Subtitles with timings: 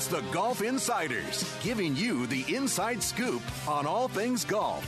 [0.00, 4.82] It's the Golf Insiders, giving you the inside scoop on all things golf.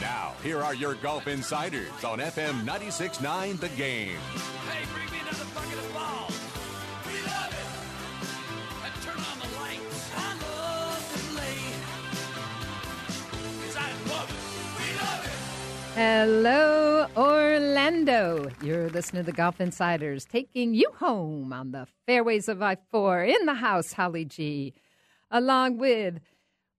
[0.00, 4.16] Now, here are your Golf Insiders on FM 96.9 The Game.
[4.16, 5.03] Hey,
[15.94, 18.50] Hello, Orlando.
[18.60, 23.22] You're listening to the Golf Insiders, taking you home on the fairways of I 4
[23.22, 24.74] in the house, Holly G,
[25.30, 26.18] along with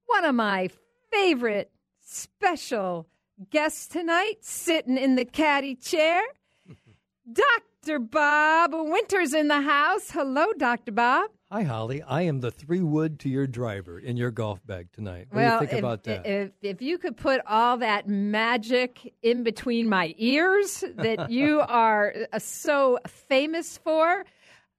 [0.05, 0.69] one of my
[1.13, 3.07] favorite special
[3.49, 6.21] guests tonight, sitting in the caddy chair,
[7.31, 7.63] Dr.
[7.85, 10.09] Bob Winters in the house.
[10.09, 10.91] Hello, Dr.
[10.91, 11.29] Bob.
[11.51, 12.01] Hi, Holly.
[12.01, 15.27] I am the three wood to your driver in your golf bag tonight.
[15.29, 16.25] What well, do you think if, about that?
[16.25, 22.15] If, if you could put all that magic in between my ears that you are
[22.33, 24.25] uh, so famous for,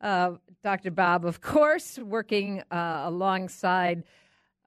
[0.00, 0.32] uh,
[0.64, 0.90] Dr.
[0.90, 4.02] Bob, of course, working uh, alongside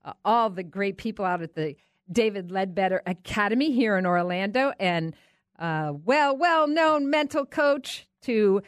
[0.05, 1.75] uh, all the great people out at the
[2.09, 5.13] David Leadbetter Academy here in Orlando, and
[5.59, 8.61] uh, well, well known mental coach to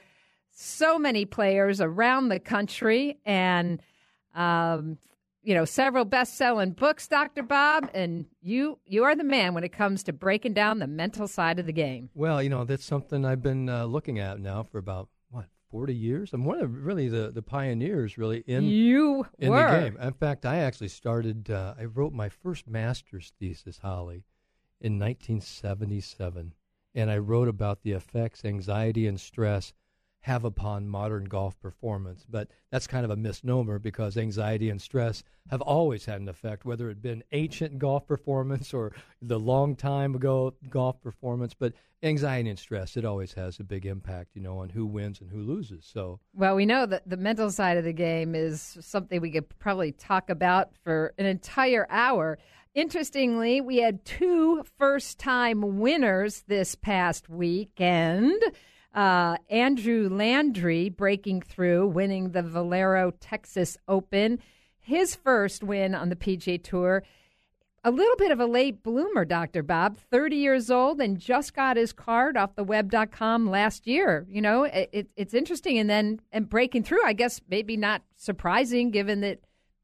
[0.52, 3.82] so many players around the country, and
[4.36, 4.98] um,
[5.42, 7.44] you know several best-selling books, Dr.
[7.44, 11.28] Bob, and you you are the man when it comes to breaking down the mental
[11.28, 12.10] side of the game.
[12.14, 15.96] well, you know, that's something I've been uh, looking at now for about, what, 40
[15.96, 16.34] years?
[16.34, 19.72] I'm one of the, really the, the pioneers, really, in, you in were.
[19.72, 19.98] the game.
[20.00, 24.26] In fact, I actually started, uh, I wrote my first master's thesis, Holly,
[24.82, 26.54] in 1977.
[26.94, 29.74] And I wrote about the effects anxiety and stress
[30.22, 32.26] have upon modern golf performance.
[32.30, 36.64] But that's kind of a misnomer because anxiety and stress have always had an effect,
[36.64, 41.56] whether it been ancient golf performance or the long time ago golf performance.
[41.56, 45.22] But anxiety and stress, it always has a big impact, you know, on who wins
[45.22, 45.86] and who loses.
[45.92, 49.50] So Well, we know that the mental side of the game is something we could
[49.60, 52.38] probably talk about for an entire hour.
[52.74, 58.42] Interestingly, we had two first time winners this past weekend.
[58.96, 64.40] Uh, Andrew Landry breaking through, winning the Valero Texas Open,
[64.80, 67.04] his first win on the PGA Tour.
[67.84, 69.64] A little bit of a late bloomer, Dr.
[69.64, 74.26] Bob, 30 years old and just got his card off the web.com last year.
[74.30, 75.78] You know, it, it, it's interesting.
[75.78, 79.40] And then and breaking through, I guess maybe not surprising given that,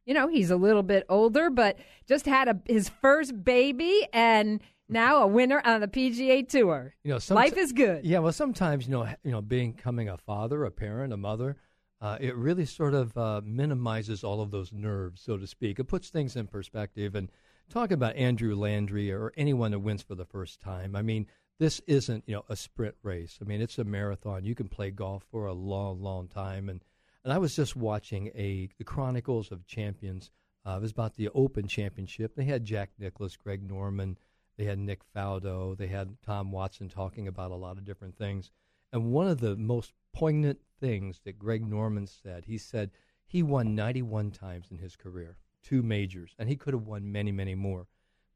[0.08, 4.62] you know, he's a little bit older, but just had a, his first baby and
[4.90, 6.96] now a winner on the PGA Tour.
[7.04, 8.06] you know, Life is good.
[8.06, 11.58] Yeah, well, sometimes you know, you know, becoming a father, a parent, a mother,
[12.00, 15.78] uh, it really sort of uh, minimizes all of those nerves, so to speak.
[15.78, 17.14] It puts things in perspective.
[17.14, 17.30] And
[17.70, 20.96] talk about Andrew Landry or anyone that wins for the first time.
[20.96, 21.28] I mean,
[21.60, 23.40] this isn't you know a sprint race.
[23.42, 24.46] I mean, it's a marathon.
[24.46, 26.70] You can play golf for a long, long time.
[26.70, 26.82] And
[27.28, 30.32] and I was just watching a the Chronicles of Champions.
[30.66, 32.34] Uh, it was about the Open Championship.
[32.34, 34.18] They had Jack Nicklaus, Greg Norman.
[34.56, 35.78] They had Nick Faldo.
[35.78, 38.50] They had Tom Watson talking about a lot of different things.
[38.94, 42.92] And one of the most poignant things that Greg Norman said, he said
[43.26, 47.34] he won 91 times in his career, two majors, and he could have won many,
[47.34, 47.88] many more.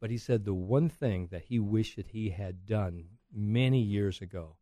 [0.01, 4.19] But he said the one thing that he wished that he had done many years
[4.19, 4.57] ago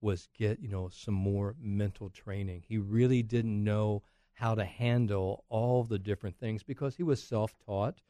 [0.00, 2.64] was get, you know, some more mental training.
[2.66, 4.02] He really didn't know
[4.34, 8.00] how to handle all the different things because he was self-taught.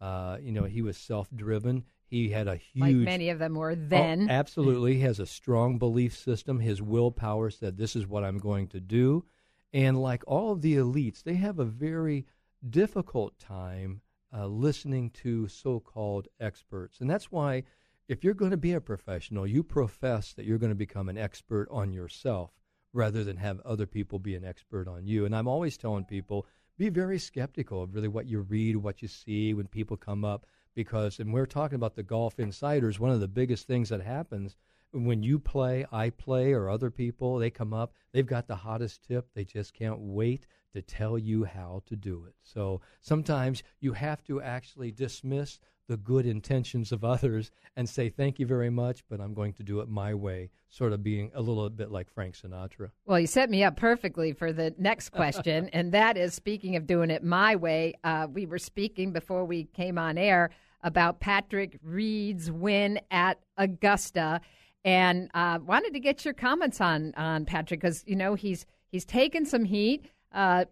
[0.00, 1.84] Uh, you know, he was self-driven.
[2.06, 4.28] He had a huge Like many of them were then.
[4.30, 4.94] Oh, absolutely.
[4.94, 6.60] He has a strong belief system.
[6.60, 9.24] His willpower said, This is what I'm going to do.
[9.72, 12.26] And like all of the elites, they have a very
[12.68, 14.00] difficult time
[14.32, 17.00] uh, listening to so called experts.
[17.00, 17.64] And that's why,
[18.08, 21.18] if you're going to be a professional, you profess that you're going to become an
[21.18, 22.50] expert on yourself
[22.92, 25.24] rather than have other people be an expert on you.
[25.24, 26.46] And I'm always telling people
[26.76, 30.46] be very skeptical of really what you read, what you see when people come up
[30.74, 34.56] because and we're talking about the golf insiders one of the biggest things that happens
[34.94, 39.02] when you play, I play, or other people, they come up, they've got the hottest
[39.02, 39.28] tip.
[39.34, 42.34] They just can't wait to tell you how to do it.
[42.42, 48.38] So sometimes you have to actually dismiss the good intentions of others and say, thank
[48.38, 51.40] you very much, but I'm going to do it my way, sort of being a
[51.40, 52.90] little bit like Frank Sinatra.
[53.04, 56.86] Well, you set me up perfectly for the next question, and that is speaking of
[56.86, 60.50] doing it my way, uh, we were speaking before we came on air
[60.82, 64.40] about Patrick Reed's win at Augusta.
[64.86, 69.06] And uh, wanted to get your comments on on Patrick because you know he's he's
[69.06, 70.66] taken some heat uh,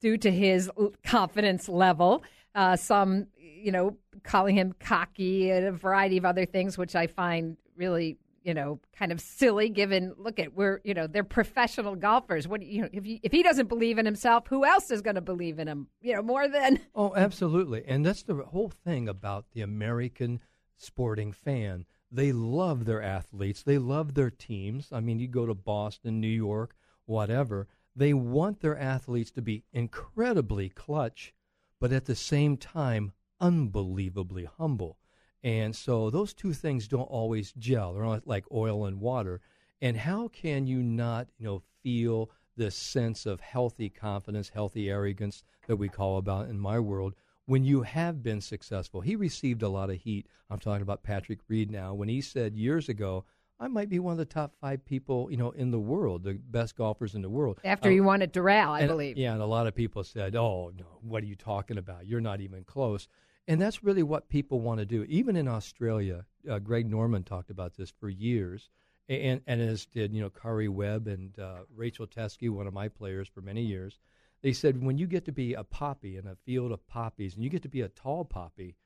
[0.00, 0.68] due to his
[1.04, 2.24] confidence level.
[2.56, 3.28] Uh, some
[3.66, 8.16] you know, calling him cocky and a variety of other things, which I find really,
[8.44, 9.68] you know, kind of silly.
[9.68, 12.46] Given, look at we're, you know, they're professional golfers.
[12.46, 15.16] What you know, if he, if he doesn't believe in himself, who else is going
[15.16, 15.88] to believe in him?
[16.00, 16.80] You know, more than.
[16.94, 20.40] Oh, absolutely, and that's the whole thing about the American
[20.76, 21.84] sporting fan.
[22.10, 23.64] They love their athletes.
[23.64, 24.90] They love their teams.
[24.92, 26.74] I mean, you go to Boston, New York,
[27.04, 27.66] whatever.
[27.96, 31.34] They want their athletes to be incredibly clutch,
[31.80, 34.98] but at the same time unbelievably humble.
[35.42, 37.94] And so those two things don't always gel.
[37.94, 39.40] They're not like oil and water.
[39.80, 45.44] And how can you not, you know, feel this sense of healthy confidence, healthy arrogance
[45.66, 47.14] that we call about in my world
[47.44, 49.02] when you have been successful?
[49.02, 50.26] He received a lot of heat.
[50.50, 53.24] I'm talking about Patrick Reed now when he said years ago,
[53.58, 56.34] I might be one of the top five people, you know, in the world, the
[56.34, 57.58] best golfers in the world.
[57.64, 59.16] After you won at Doral, I and, believe.
[59.16, 62.06] Yeah, and a lot of people said, "Oh no, what are you talking about?
[62.06, 63.08] You're not even close."
[63.48, 65.04] And that's really what people want to do.
[65.04, 68.70] Even in Australia, uh, Greg Norman talked about this for years,
[69.08, 72.88] and, and as did you know Karrie Webb and uh, Rachel Teske, one of my
[72.88, 73.98] players for many years.
[74.42, 77.42] They said when you get to be a poppy in a field of poppies, and
[77.42, 78.76] you get to be a tall poppy,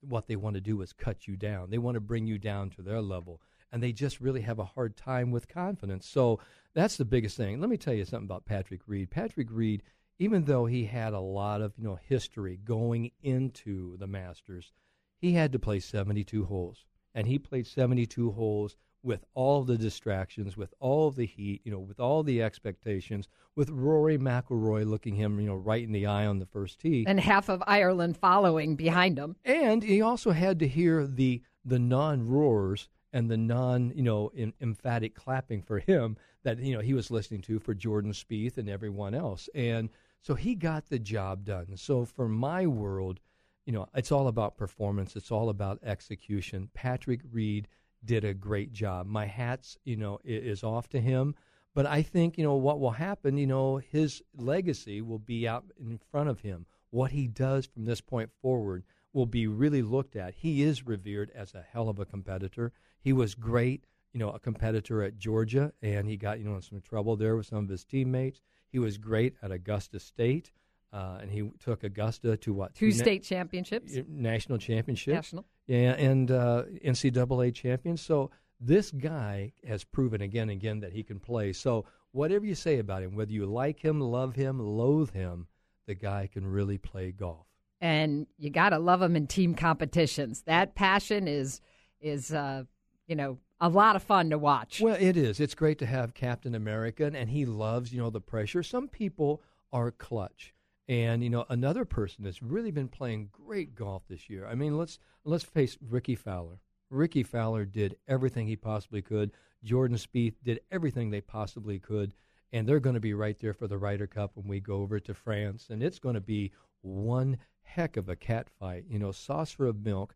[0.00, 1.70] what they want to do is cut you down.
[1.70, 3.40] They want to bring you down to their level,
[3.72, 6.06] and they just really have a hard time with confidence.
[6.06, 6.40] So
[6.74, 7.60] that's the biggest thing.
[7.60, 9.10] Let me tell you something about Patrick Reed.
[9.10, 9.82] Patrick Reed
[10.18, 14.72] even though he had a lot of you know history going into the Masters,
[15.18, 16.84] he had to play 72 holes,
[17.14, 21.78] and he played 72 holes with all the distractions, with all the heat, you know,
[21.78, 26.26] with all the expectations, with Rory McIlroy looking him, you know, right in the eye
[26.26, 29.36] on the first tee, and half of Ireland following behind him.
[29.44, 34.30] And he also had to hear the the non roars and the non, you know,
[34.60, 38.68] emphatic clapping for him that you know he was listening to for Jordan Spieth and
[38.68, 39.88] everyone else, and
[40.20, 41.78] so he got the job done.
[41.78, 43.20] So for my world,
[43.64, 45.16] you know, it's all about performance.
[45.16, 46.68] It's all about execution.
[46.74, 47.68] Patrick Reed
[48.04, 49.06] did a great job.
[49.06, 51.34] My hat's, you know, is off to him.
[51.72, 55.64] But I think, you know, what will happen, you know, his legacy will be out
[55.80, 56.66] in front of him.
[56.90, 60.34] What he does from this point forward will be really looked at.
[60.34, 62.72] He is revered as a hell of a competitor.
[63.06, 66.62] He was great, you know, a competitor at Georgia, and he got, you know, in
[66.62, 68.40] some trouble there with some of his teammates.
[68.72, 70.50] He was great at Augusta State,
[70.92, 72.74] uh, and he took Augusta to what?
[72.74, 78.00] Two, state na- championships, national championships, national, yeah, and uh, NCAA champions.
[78.02, 81.52] So this guy has proven again and again that he can play.
[81.52, 85.46] So whatever you say about him, whether you like him, love him, loathe him,
[85.86, 87.46] the guy can really play golf.
[87.80, 90.42] And you got to love him in team competitions.
[90.42, 91.60] That passion is
[92.00, 92.64] is uh,
[93.06, 94.80] you know a lot of fun to watch.
[94.80, 95.40] Well, it is.
[95.40, 98.62] It's great to have Captain America, and he loves, you know, the pressure.
[98.62, 99.42] Some people
[99.72, 100.54] are clutch.
[100.88, 104.46] And you know, another person that's really been playing great golf this year.
[104.46, 106.60] I mean, let's let's face Rickie Fowler.
[106.90, 109.32] Rickie Fowler did everything he possibly could.
[109.64, 112.14] Jordan Spieth did everything they possibly could,
[112.52, 115.00] and they're going to be right there for the Ryder Cup when we go over
[115.00, 116.52] to France, and it's going to be
[116.82, 118.84] one heck of a cat fight.
[118.88, 120.14] You know, saucer of milk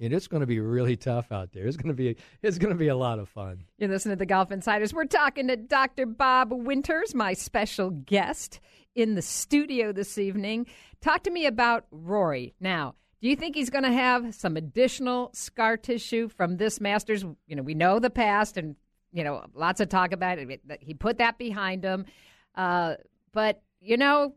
[0.00, 1.66] and it's going to be really tough out there.
[1.66, 3.64] It's going to be it's going to be a lot of fun.
[3.78, 4.94] You're listening to the Golf Insiders.
[4.94, 6.06] We're talking to Dr.
[6.06, 8.60] Bob Winters, my special guest
[8.94, 10.66] in the studio this evening.
[11.00, 12.54] Talk to me about Rory.
[12.60, 17.24] Now, do you think he's going to have some additional scar tissue from this Masters?
[17.46, 18.76] You know, we know the past, and
[19.12, 20.60] you know, lots of talk about it.
[20.80, 22.06] He put that behind him,
[22.54, 22.94] uh,
[23.32, 24.34] but you know,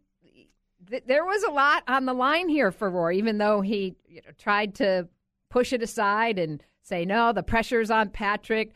[0.89, 4.21] th- there was a lot on the line here for Rory, even though he you
[4.21, 5.07] know, tried to
[5.49, 8.73] push it aside and say, no, the pressure's on Patrick.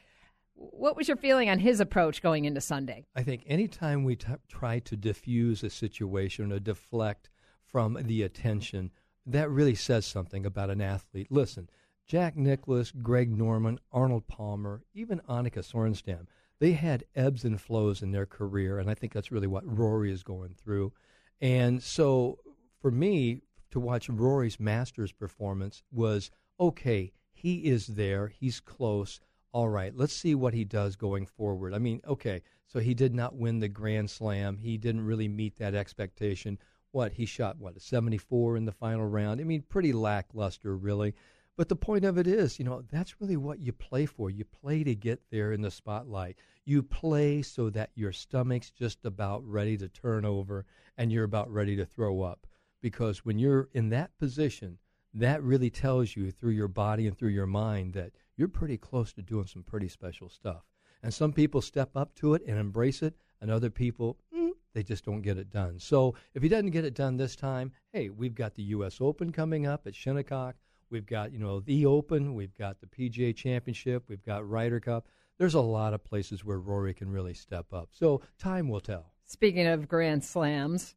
[0.55, 3.05] What was your feeling on his approach going into Sunday?
[3.15, 7.29] I think anytime we t- try to diffuse a situation or deflect
[7.65, 8.91] from the attention,
[9.25, 11.27] that really says something about an athlete.
[11.31, 11.69] Listen,
[12.05, 16.27] Jack Nicklaus, Greg Norman, Arnold Palmer, even Annika Sorenstam,
[16.59, 20.11] they had ebbs and flows in their career, and I think that's really what Rory
[20.11, 20.93] is going through.
[21.41, 22.39] And so
[22.79, 26.29] for me, to watch Rory's Masters performance was
[26.59, 29.19] okay, he is there, he's close.
[29.53, 31.73] all right, let's see what he does going forward.
[31.73, 34.57] I mean, okay, so he did not win the Grand Slam.
[34.57, 36.57] He didn't really meet that expectation.
[36.91, 39.41] What, he shot, what, a 74 in the final round?
[39.41, 41.13] I mean, pretty lackluster, really.
[41.57, 44.29] But the point of it is, you know, that's really what you play for.
[44.29, 46.37] You play to get there in the spotlight.
[46.65, 50.65] You play so that your stomach's just about ready to turn over
[50.97, 52.47] and you're about ready to throw up.
[52.81, 54.79] Because when you're in that position,
[55.13, 59.11] that really tells you through your body and through your mind that you're pretty close
[59.13, 60.63] to doing some pretty special stuff.
[61.03, 64.83] And some people step up to it and embrace it, and other people, mm, they
[64.83, 65.79] just don't get it done.
[65.79, 69.01] So if he doesn't get it done this time, hey, we've got the U.S.
[69.01, 70.55] Open coming up at Shinnecock.
[70.91, 72.35] We've got, you know, the Open.
[72.35, 74.03] We've got the PGA Championship.
[74.07, 75.07] We've got Ryder Cup.
[75.37, 77.89] There's a lot of places where Rory can really step up.
[77.91, 79.13] So time will tell.
[79.25, 80.95] Speaking of Grand Slams,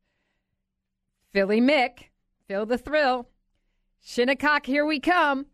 [1.33, 2.09] Philly Mick,
[2.47, 3.29] Phil the Thrill,
[4.05, 5.47] Shinnecock, here we come.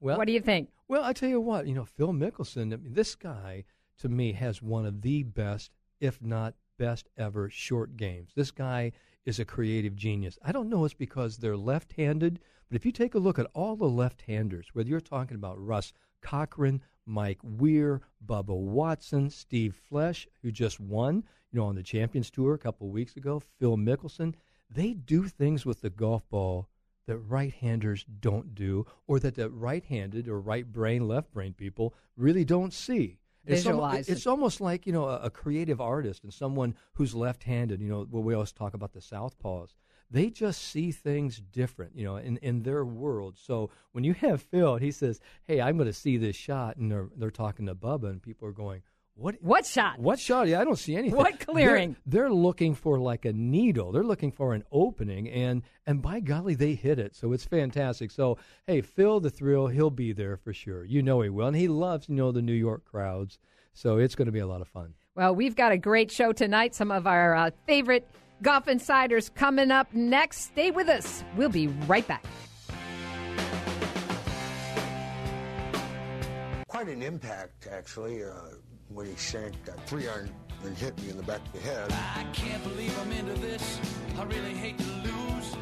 [0.00, 0.70] Well, what do you think?
[0.88, 3.64] Well, I tell you what, you know, Phil Mickelson, I mean, this guy
[3.98, 5.70] to me has one of the best,
[6.00, 8.32] if not best ever, short games.
[8.34, 8.92] This guy
[9.24, 10.38] is a creative genius.
[10.42, 13.50] I don't know it's because they're left handed, but if you take a look at
[13.54, 19.78] all the left handers, whether you're talking about Russ Cochran, Mike Weir, Bubba Watson, Steve
[19.90, 23.42] Flesch, who just won, you know, on the Champions Tour a couple of weeks ago,
[23.58, 24.34] Phil Mickelson,
[24.70, 26.68] they do things with the golf ball
[27.06, 32.44] that right-handers don't do, or that the right-handed or right brain, left brain people really
[32.44, 33.18] don't see.
[33.44, 37.80] It's, almost, it's almost like you know a, a, creative artist and someone who's left-handed.
[37.80, 39.70] You know, well, we always talk about the southpaws
[40.12, 43.38] they just see things different, you know, in, in their world.
[43.38, 46.92] So when you have Phil, he says, "Hey, I'm going to see this shot," and
[46.92, 48.82] they're they're talking to Bubba, and people are going,
[49.14, 49.36] "What?
[49.40, 49.98] What shot?
[49.98, 50.48] What shot?
[50.48, 51.16] Yeah, I don't see anything.
[51.16, 51.96] What clearing?
[52.06, 53.92] They're, they're looking for like a needle.
[53.92, 57.14] They're looking for an opening, and and by golly, they hit it.
[57.14, 58.10] So it's fantastic.
[58.10, 60.84] So hey, Phil the thrill, he'll be there for sure.
[60.84, 63.38] You know he will, and he loves you know the New York crowds.
[63.74, 64.94] So it's going to be a lot of fun.
[65.14, 66.74] Well, we've got a great show tonight.
[66.74, 68.08] Some of our uh, favorite
[68.42, 70.40] Golf Insiders coming up next.
[70.40, 71.24] Stay with us.
[71.36, 72.24] We'll be right back.
[76.68, 78.30] Quite an impact, actually, uh,
[78.94, 80.30] when he shanked that three iron
[80.64, 81.90] and hit me in the back of the head.
[81.92, 83.80] I can't believe I'm into this.
[84.18, 85.56] I really hate to lose.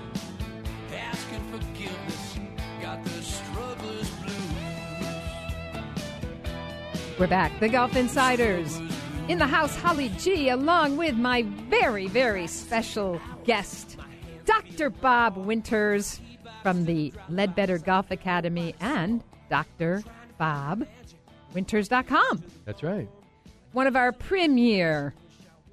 [0.95, 2.39] Asking forgiveness.
[2.83, 4.37] Got the struggler's blues.
[7.19, 7.59] We're back.
[7.61, 8.81] The Golf Insiders
[9.29, 13.97] in the house, Holly G, along with my very, very special guest,
[14.45, 14.91] Dr.
[14.91, 16.21] Bob Winters
[16.63, 20.03] from the Leadbetter Golf Academy and Dr.
[20.37, 20.87] Bob
[21.55, 22.43] Winters.com.
[22.65, 23.09] That's right.
[23.73, 25.15] One of our premier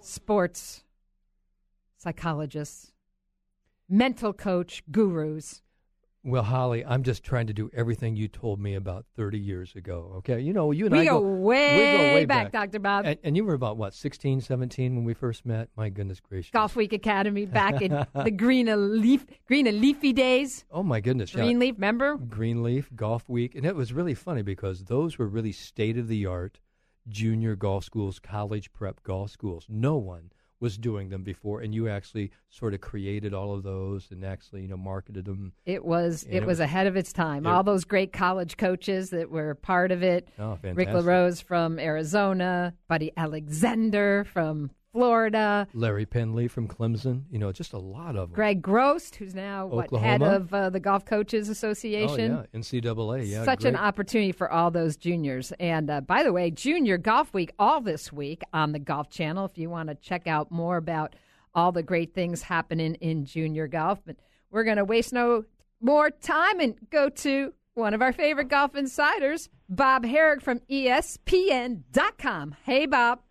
[0.02, 0.84] sports
[1.98, 2.92] psychologists,
[3.90, 5.64] mental coach gurus.
[6.24, 10.14] Well, Holly, I'm just trying to do everything you told me about 30 years ago.
[10.18, 12.72] Okay, you know, you and we I go, go way, we go way back, back,
[12.72, 12.80] Dr.
[12.80, 13.06] Bob.
[13.08, 15.70] And, and, you were about what, 16, 17 when we first met?
[15.76, 16.52] My goodness gracious.
[16.52, 18.68] Golf Week Academy back in the green
[19.02, 20.66] leaf, green and leafy days.
[20.70, 21.78] Oh my goodness, Greenleaf, yeah.
[21.78, 22.18] remember?
[22.18, 26.28] Greenleaf Golf Week, and it was really funny because those were really state of the
[26.28, 26.60] art
[27.10, 29.66] junior golf schools, college prep golf schools.
[29.70, 34.10] No one was doing them before, and you actually sort of created all of those
[34.12, 35.54] and actually you know marketed them.
[35.66, 37.46] It was it, it was, ahead of its time.
[37.46, 40.28] It, all those great college coaches that were part of it.
[40.40, 40.78] Oh, fantastic.
[40.78, 45.68] Rick LaRose from Arizona, Buddy Alexander from Florida.
[45.74, 47.24] Larry Penley from Clemson.
[47.30, 48.36] You know, just a lot of them.
[48.36, 52.32] Greg Grost, who's now what, head of uh, the Golf Coaches Association.
[52.32, 52.60] Oh, yeah.
[52.60, 53.28] NCAA.
[53.30, 53.46] Yeah.
[53.46, 53.74] Such great.
[53.74, 55.54] an opportunity for all those juniors.
[55.60, 59.46] And uh, by the way, Junior Golf Week all this week on the Golf Channel
[59.46, 61.16] if you want to check out more about
[61.54, 64.00] all the great things happening in junior golf.
[64.06, 64.18] But
[64.52, 65.44] we're going to waste no
[65.82, 72.56] more time and go to one of our favorite golf insiders, Bob Harig from ESPN.com.
[72.64, 73.22] Hey, Bob.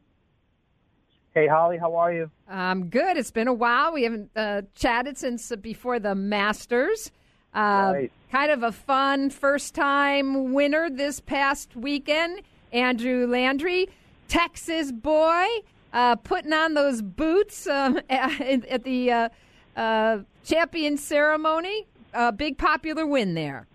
[1.37, 2.31] Hey, Holly, how are you?
[2.49, 3.19] I'm good.
[3.19, 3.93] It's been a while.
[3.93, 7.11] We haven't uh, chatted since before the Masters.
[7.55, 8.12] Uh, right.
[8.33, 12.40] Kind of a fun first time winner this past weekend.
[12.73, 13.87] Andrew Landry,
[14.28, 15.47] Texas boy,
[15.93, 19.28] uh, putting on those boots um, at, at, the uh,
[19.76, 21.87] uh, champion ceremony.
[22.14, 23.66] A big popular win there.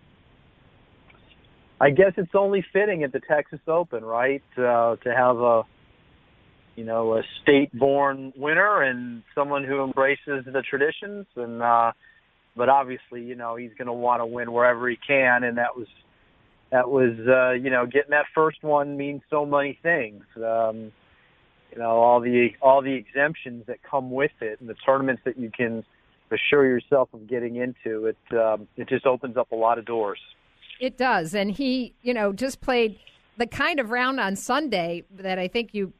[1.79, 4.41] I guess it's only fitting at the Texas Open, right?
[4.55, 5.63] to have a
[6.81, 11.27] you know, a state-born winner and someone who embraces the traditions.
[11.35, 11.91] And uh,
[12.57, 15.77] but obviously, you know, he's going to want to win wherever he can, and that
[15.77, 15.85] was
[16.71, 20.23] that was uh, you know, getting that first one means so many things.
[20.37, 20.91] Um,
[21.71, 25.37] you know, all the all the exemptions that come with it, and the tournaments that
[25.37, 25.85] you can
[26.31, 28.07] assure yourself of getting into.
[28.07, 30.19] It um, it just opens up a lot of doors.
[30.79, 32.97] It does, and he, you know, just played
[33.37, 35.93] the kind of round on Sunday that I think you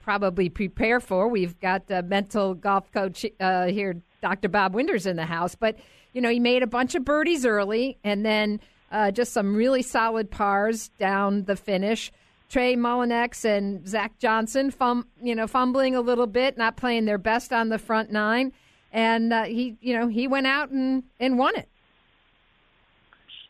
[0.00, 1.28] probably prepare for.
[1.28, 4.48] We've got a mental golf coach uh, here, Dr.
[4.48, 5.54] Bob Winters, in the house.
[5.54, 5.76] But,
[6.12, 9.82] you know, he made a bunch of birdies early and then uh, just some really
[9.82, 12.10] solid pars down the finish.
[12.48, 17.18] Trey Mullinax and Zach Johnson, fum, you know, fumbling a little bit, not playing their
[17.18, 18.52] best on the front nine,
[18.92, 21.68] and uh, he, you know, he went out and, and won it.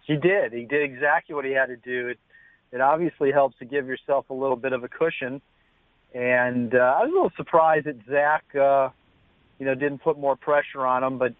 [0.06, 0.52] He did.
[0.52, 2.08] He did exactly what he had to do.
[2.08, 2.18] It,
[2.72, 5.40] it obviously helps to give yourself a little bit of a cushion.
[6.14, 8.88] And uh, I was a little surprised that Zach, uh,
[9.58, 11.34] you know, didn't put more pressure on him, but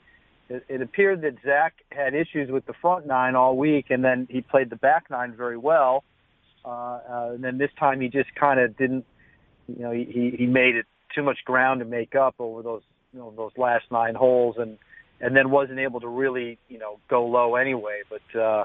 [0.49, 4.29] it, it appeared that Zach had issues with the front nine all week, and then
[4.31, 6.05] he played the back nine very well.
[6.65, 9.05] Uh, uh, and then this time he just kind of didn't,
[9.67, 13.19] you know, he, he made it too much ground to make up over those, you
[13.19, 14.79] know, those last nine holes, and
[15.21, 18.03] and then wasn't able to really, you know, go low anyway.
[18.09, 18.65] But uh,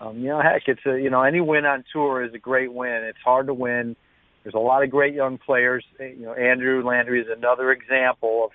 [0.00, 2.72] um, you know, heck, it's a, you know, any win on tour is a great
[2.72, 3.02] win.
[3.04, 3.96] It's hard to win.
[4.42, 5.84] There's a lot of great young players.
[5.98, 8.50] You know, Andrew Landry is another example of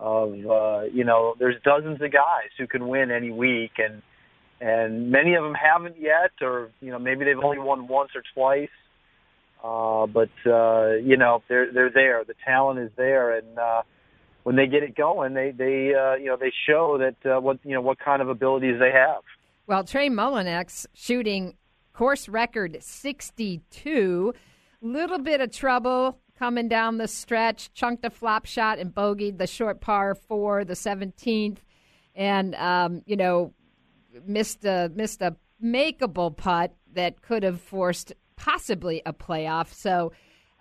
[0.00, 4.02] of uh, you know, there's dozens of guys who can win any week, and
[4.60, 8.22] and many of them haven't yet, or you know, maybe they've only won once or
[8.34, 8.68] twice.
[9.62, 12.24] Uh, but uh, you know, they're they're there.
[12.24, 13.82] The talent is there, and uh,
[14.42, 17.58] when they get it going, they they uh, you know they show that uh, what
[17.64, 19.22] you know what kind of abilities they have.
[19.66, 21.54] Well, Trey Mullinax shooting
[21.94, 24.34] course record 62
[24.84, 29.46] little bit of trouble coming down the stretch, chunked a flop shot and bogeyed the
[29.46, 31.58] short par four, the 17th,
[32.14, 33.52] and um, you know
[34.26, 39.72] missed a missed a makeable putt that could have forced possibly a playoff.
[39.72, 40.12] So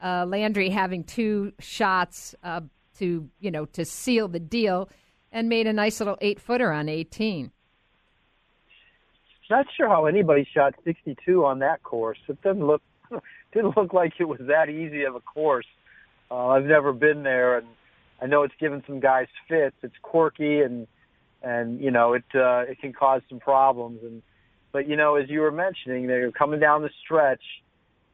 [0.01, 2.61] uh, Landry having two shots uh,
[2.97, 4.89] to you know to seal the deal,
[5.31, 7.51] and made a nice little eight footer on 18.
[9.49, 12.17] Not sure how anybody shot 62 on that course.
[12.27, 12.81] It doesn't look
[13.53, 15.65] didn't look like it was that easy of a course.
[16.29, 17.67] Uh, I've never been there, and
[18.21, 19.75] I know it's given some guys fits.
[19.83, 20.87] It's quirky, and
[21.41, 23.99] and you know it uh, it can cause some problems.
[24.03, 24.21] And
[24.71, 27.43] but you know, as you were mentioning, they're coming down the stretch.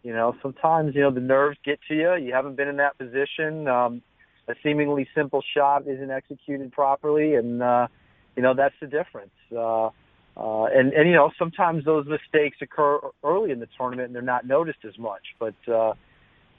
[0.04, 2.16] You know, sometimes you know the nerves get to you.
[2.16, 3.68] You haven't been in that position.
[3.68, 4.02] Um,
[4.48, 7.88] a seemingly simple shot isn't executed properly, and uh,
[8.36, 9.32] you know that's the difference.
[9.56, 9.90] Uh,
[10.40, 14.22] uh, and, and, you know, sometimes those mistakes occur early in the tournament and they're
[14.22, 15.22] not noticed as much.
[15.38, 15.94] But, uh, uh,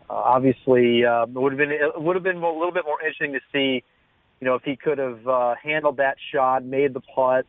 [0.09, 3.33] obviously, uh, it would have been, it would have been a little bit more interesting
[3.33, 3.83] to see,
[4.41, 7.47] you know, if he could have, uh, handled that shot, made the putt,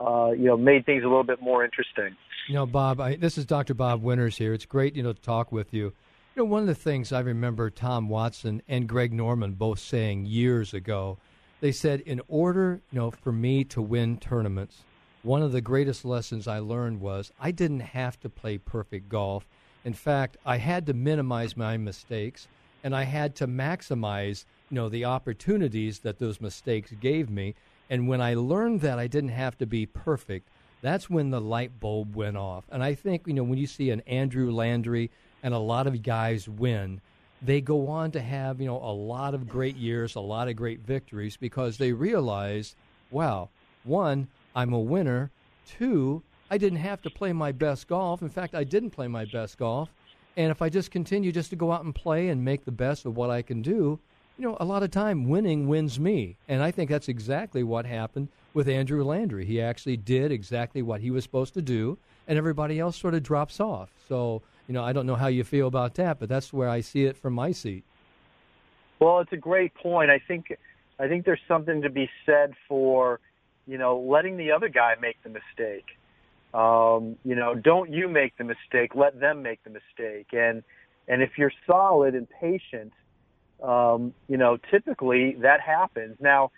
[0.00, 2.16] uh, you know, made things a little bit more interesting.
[2.48, 3.74] You know, Bob, I, this is Dr.
[3.74, 4.54] Bob Winters here.
[4.54, 5.92] It's great, you know, to talk with you.
[6.34, 10.24] You know, one of the things I remember Tom Watson and Greg Norman both saying
[10.24, 11.18] years ago,
[11.60, 14.84] they said, in order, you know, for me to win tournaments,
[15.26, 19.44] one of the greatest lessons I learned was I didn't have to play perfect golf.
[19.84, 22.46] In fact, I had to minimize my mistakes
[22.84, 27.56] and I had to maximize, you know, the opportunities that those mistakes gave me.
[27.90, 30.48] And when I learned that I didn't have to be perfect,
[30.80, 32.62] that's when the light bulb went off.
[32.70, 35.10] And I think, you know, when you see an Andrew Landry
[35.42, 37.00] and a lot of guys win,
[37.42, 40.54] they go on to have, you know, a lot of great years, a lot of
[40.54, 42.76] great victories because they realize,
[43.10, 43.48] wow,
[43.82, 45.30] one, I'm a winner.
[45.66, 48.22] Two, I didn't have to play my best golf.
[48.22, 49.90] In fact, I didn't play my best golf.
[50.36, 53.04] And if I just continue just to go out and play and make the best
[53.04, 53.98] of what I can do,
[54.38, 56.36] you know, a lot of time winning wins me.
[56.48, 59.44] And I think that's exactly what happened with Andrew Landry.
[59.44, 63.22] He actually did exactly what he was supposed to do, and everybody else sort of
[63.22, 63.90] drops off.
[64.08, 66.80] So, you know, I don't know how you feel about that, but that's where I
[66.80, 67.84] see it from my seat.
[69.00, 70.10] Well, it's a great point.
[70.10, 70.56] I think
[70.98, 73.20] I think there's something to be said for
[73.66, 75.86] you know, letting the other guy make the mistake.
[76.54, 80.28] Um, you know, don't you make the mistake, let them make the mistake.
[80.32, 80.62] And,
[81.08, 82.92] and if you're solid and patient,
[83.62, 86.16] um, you know, typically that happens.
[86.20, 86.50] Now,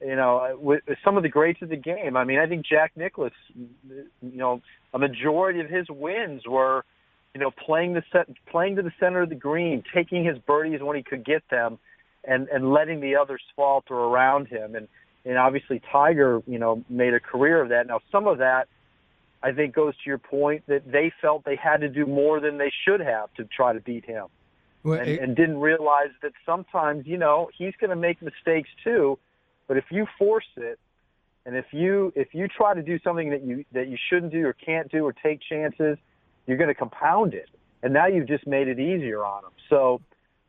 [0.00, 2.92] you know, with some of the greats of the game, I mean, I think Jack
[2.96, 4.60] Nicklaus, you know,
[4.92, 6.84] a majority of his wins were,
[7.34, 10.80] you know, playing the set, playing to the center of the green, taking his birdies
[10.82, 11.78] when he could get them,
[12.24, 14.74] and and letting the others falter around him.
[14.74, 14.88] And
[15.24, 17.86] and obviously Tiger, you know, made a career of that.
[17.86, 18.68] Now, some of that,
[19.42, 22.58] I think, goes to your point that they felt they had to do more than
[22.58, 24.26] they should have to try to beat him,
[24.82, 28.68] well, and, it, and didn't realize that sometimes, you know, he's going to make mistakes
[28.82, 29.18] too.
[29.68, 30.78] But if you force it,
[31.46, 34.46] and if you if you try to do something that you that you shouldn't do
[34.46, 35.98] or can't do or take chances,
[36.46, 37.48] you're going to compound it,
[37.82, 39.52] and now you've just made it easier on them.
[39.70, 40.00] So.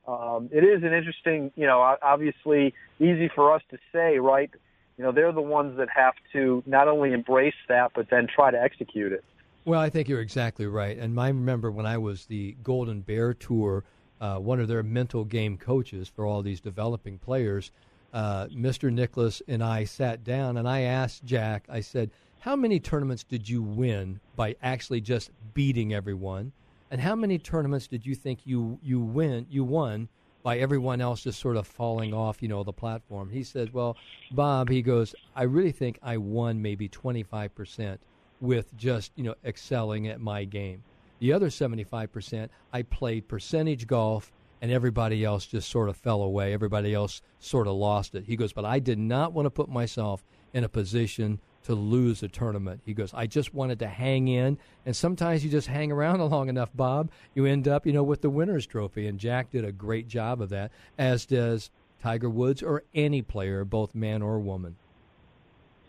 [0.08, 4.52] Um, it is an interesting, you know, obviously easy for us to say, right?
[4.98, 8.52] you know, they're the ones that have to not only embrace that, but then try
[8.52, 9.24] to execute it.
[9.66, 10.98] Well, I think you're exactly right.
[10.98, 13.84] And I remember when I was the Golden Bear Tour,
[14.22, 17.72] uh, one of their mental game coaches for all these developing players,
[18.14, 18.92] uh, Mr.
[18.92, 23.50] Nicklaus and I sat down and I asked Jack, I said, How many tournaments did
[23.50, 26.52] you win by actually just beating everyone?
[26.94, 30.10] And how many tournaments did you think you, you win you won
[30.44, 33.32] by everyone else just sort of falling off, you know, the platform?
[33.32, 33.98] He said, Well,
[34.32, 38.00] Bob, he goes, I really think I won maybe twenty five percent
[38.42, 40.84] with just you know excelling at my game.
[41.18, 46.54] The other 75%, I played percentage golf, and everybody else just sort of fell away.
[46.54, 48.26] Everybody else sort of lost it.
[48.26, 52.24] He goes, but I did not want to put myself in a position to lose
[52.24, 52.82] a tournament.
[52.86, 56.50] He goes, I just wanted to hang in, and sometimes you just hang around long
[56.50, 59.08] enough, Bob, you end up, you know, with the winner's trophy.
[59.08, 61.72] And Jack did a great job of that, as does
[62.02, 64.76] Tiger Woods or any player, both man or woman.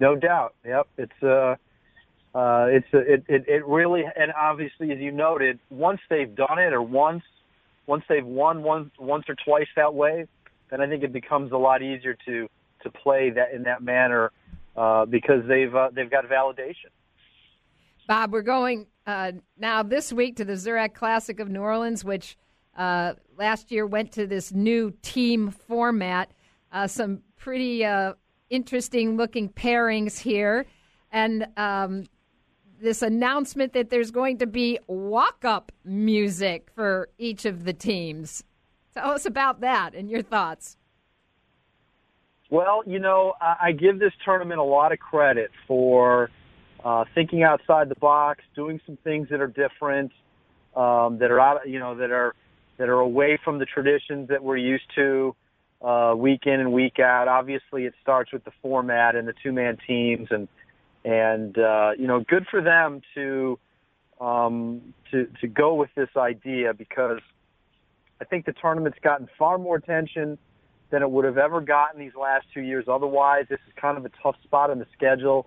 [0.01, 0.55] No doubt.
[0.65, 0.87] Yep.
[0.99, 1.57] It's uh
[2.35, 6.59] uh, it's a, it, it it really and obviously as you noted, once they've done
[6.59, 7.23] it or once
[7.87, 10.27] once they've won once once or twice that way,
[10.71, 12.49] then I think it becomes a lot easier to
[12.83, 14.33] to play that in that manner
[14.77, 16.91] uh, because they've uh, they've got validation.
[18.07, 22.37] Bob, we're going uh, now this week to the Zurich Classic of New Orleans, which
[22.77, 26.33] uh, last year went to this new team format.
[26.73, 28.15] Uh, some pretty uh,
[28.51, 30.67] interesting looking pairings here.
[31.13, 32.05] And um,
[32.81, 38.43] this announcement that there's going to be walk up music for each of the teams.
[38.95, 40.77] Tell us about that and your thoughts.
[42.51, 46.31] Well, you know, I give this tournament a lot of credit for
[46.85, 50.13] uh, thinking outside the box, doing some things that are different,
[50.77, 52.35] um, that are out, you know, that are
[52.77, 55.35] that are away from the traditions that we're used to
[55.81, 57.29] uh, week in and week out.
[57.29, 60.49] Obviously, it starts with the format and the two man teams and
[61.05, 63.59] and uh, you know, good for them to
[64.21, 67.21] um, to to go with this idea because
[68.21, 70.39] I think the tournament's gotten far more attention
[70.95, 72.87] than it would have ever gotten these last two years.
[72.89, 75.47] Otherwise, this is kind of a tough spot in the schedule.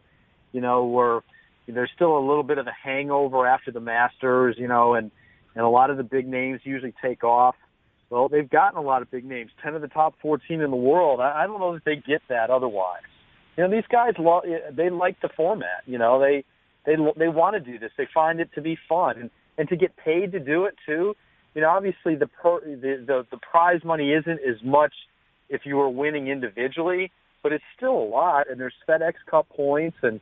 [0.51, 1.21] You know, where
[1.67, 4.55] there's still a little bit of a hangover after the Masters.
[4.59, 5.09] You know, and
[5.55, 7.55] and a lot of the big names usually take off.
[8.09, 10.77] Well, they've gotten a lot of big names, 10 of the top 14 in the
[10.77, 11.19] world.
[11.19, 13.01] I, I don't know that they get that otherwise
[13.57, 15.83] you know, these guys lo- eh, they like the format.
[15.85, 16.45] You know, they
[16.85, 17.91] they they want to do this.
[17.97, 21.15] They find it to be fun and and to get paid to do it too.
[21.55, 24.93] You know, obviously the per, the, the the prize money isn't as much
[25.49, 27.11] if you were winning individually,
[27.43, 28.49] but it's still a lot.
[28.49, 30.19] And there's FedEx Cup points, and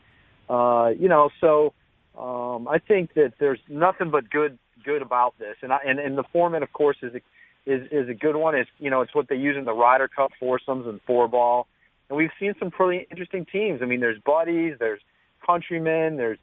[0.50, 1.74] uh, you know, so
[2.18, 5.56] um, I think that there's nothing but good good about this.
[5.62, 7.22] And I, and and the format, of course, is a,
[7.70, 8.56] is is a good one.
[8.56, 11.68] It's you know, it's what they use in the Ryder Cup foursomes and four ball.
[12.10, 13.82] And we've seen some pretty interesting teams.
[13.82, 15.02] I mean, there's buddies, there's
[15.46, 16.38] countrymen, there's,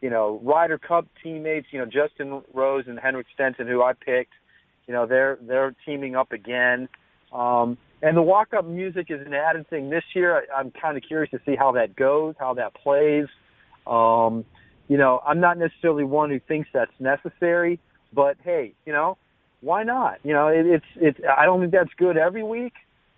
[0.00, 4.32] you know, Ryder Cup teammates, you know, Justin Rose and Henrik Stenson, who I picked,
[4.86, 6.88] you know, they're, they're teaming up again.
[7.32, 10.36] Um, and the walk-up music is an added thing this year.
[10.36, 13.26] I, I'm kind of curious to see how that goes, how that plays.
[13.86, 14.44] Um,
[14.88, 17.80] you know, I'm not necessarily one who thinks that's necessary,
[18.12, 19.16] but hey, you know,
[19.60, 20.18] why not?
[20.22, 21.18] You know, it, it's it's.
[21.26, 22.74] I don't think that's good every week,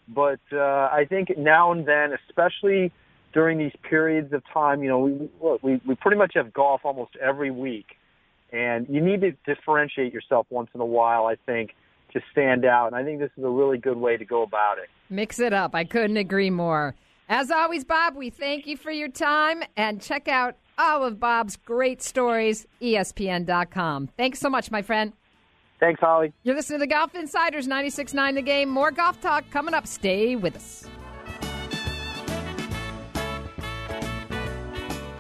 [0.08, 2.92] but uh, I think now and then, especially
[3.34, 5.30] during these periods of time, you know, we,
[5.62, 7.86] we we pretty much have golf almost every week,
[8.52, 11.26] and you need to differentiate yourself once in a while.
[11.26, 11.74] I think
[12.12, 14.78] to stand out, and I think this is a really good way to go about
[14.78, 14.88] it.
[15.10, 15.74] Mix it up.
[15.74, 16.94] I couldn't agree more.
[17.28, 21.56] As always, Bob, we thank you for your time and check out all of Bob's
[21.56, 24.08] great stories, ESPN.com.
[24.16, 25.12] Thanks so much, my friend.
[25.80, 26.32] Thanks, Holly.
[26.42, 28.68] You're listening to the Golf Insiders 96.9 The Game.
[28.68, 29.86] More golf talk coming up.
[29.86, 30.86] Stay with us.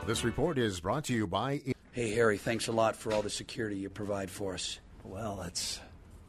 [0.06, 1.60] This report is brought to you by.
[1.92, 4.80] Hey, Harry, thanks a lot for all the security you provide for us.
[5.04, 5.80] Well, it's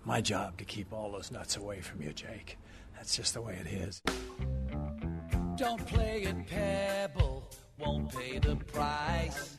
[0.05, 2.57] my job to keep all those nuts away from you, Jake.
[2.95, 4.01] That's just the way it is.
[5.55, 9.57] Don't play at Pebble, won't pay the price.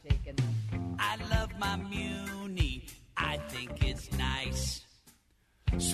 [0.98, 2.86] I love my Muni
[3.20, 4.80] I think it's nice.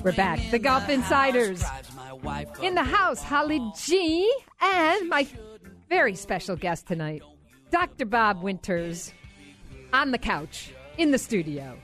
[0.02, 0.40] We're back.
[0.50, 1.62] The Golf Insiders.
[2.62, 4.32] In the house, Holly G.
[4.60, 5.26] And my
[5.88, 7.22] very special guest tonight,
[7.70, 8.06] Dr.
[8.06, 9.12] Bob Winters,
[9.92, 11.76] on the couch in the studio.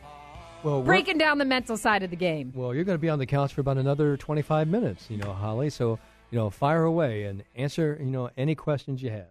[0.63, 2.53] Well, breaking down the mental side of the game.
[2.55, 5.33] Well, you're going to be on the couch for about another 25 minutes, you know,
[5.33, 5.71] Holly.
[5.71, 5.99] So,
[6.31, 9.31] you know, fire away and answer, you know, any questions you have.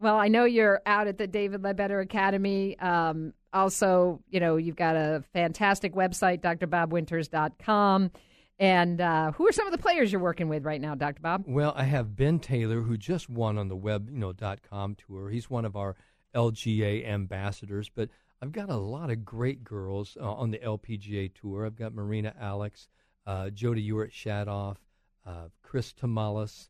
[0.00, 2.78] Well, I know you're out at the David Leadbetter Academy.
[2.78, 8.10] Um, also, you know, you've got a fantastic website, drbobwinters.com.
[8.58, 11.20] And uh, who are some of the players you're working with right now, Dr.
[11.20, 11.44] Bob?
[11.46, 14.94] Well, I have Ben Taylor, who just won on the web, you know, dot com
[14.94, 15.28] tour.
[15.28, 15.96] He's one of our
[16.34, 17.90] LGA ambassadors.
[17.94, 18.10] But
[18.44, 21.64] I've got a lot of great girls uh, on the LPGA tour.
[21.64, 22.88] I've got Marina Alex,
[23.26, 24.76] uh, Jody Ewart Shadoff,
[25.24, 26.68] uh, Kris Tamulis,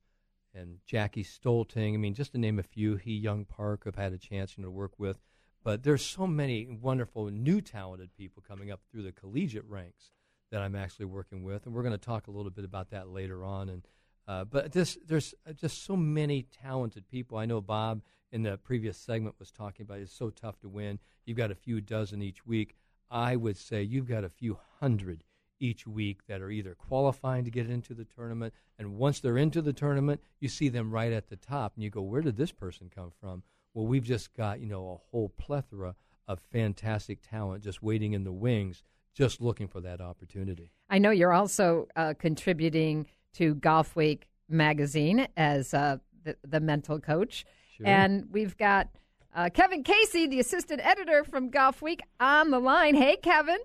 [0.55, 1.95] and Jackie Stoelting.
[1.95, 4.63] I mean, just to name a few, Hee Young Park I've had a chance you
[4.63, 5.19] know, to work with.
[5.65, 10.13] But there's so many wonderful new talented people coming up through the collegiate ranks
[10.53, 13.09] that I'm actually working with, and we're going to talk a little bit about that
[13.09, 13.69] later on.
[13.69, 13.85] And
[14.27, 17.39] uh, but this, there's just so many talented people.
[17.39, 20.99] I know Bob in the previous segment was talking about it's so tough to win.
[21.25, 22.75] You've got a few dozen each week.
[23.11, 25.25] I would say you've got a few hundred
[25.61, 29.63] each week that are either qualifying to get into the tournament, and once they're into
[29.63, 32.53] the tournament, you see them right at the top, and you go, "Where did this
[32.53, 35.95] person come from?" Well, we've just got you know a whole plethora
[36.27, 38.83] of fantastic talent just waiting in the wings,
[39.15, 40.73] just looking for that opportunity.
[40.91, 47.45] I know you're also uh, contributing to Golfweek magazine as uh, the, the, mental coach,
[47.77, 47.87] sure.
[47.87, 48.89] and we've got.
[49.37, 52.95] Uh, Kevin Casey, the assistant editor from Golfweek, on the line.
[52.95, 53.59] Hey, Kevin.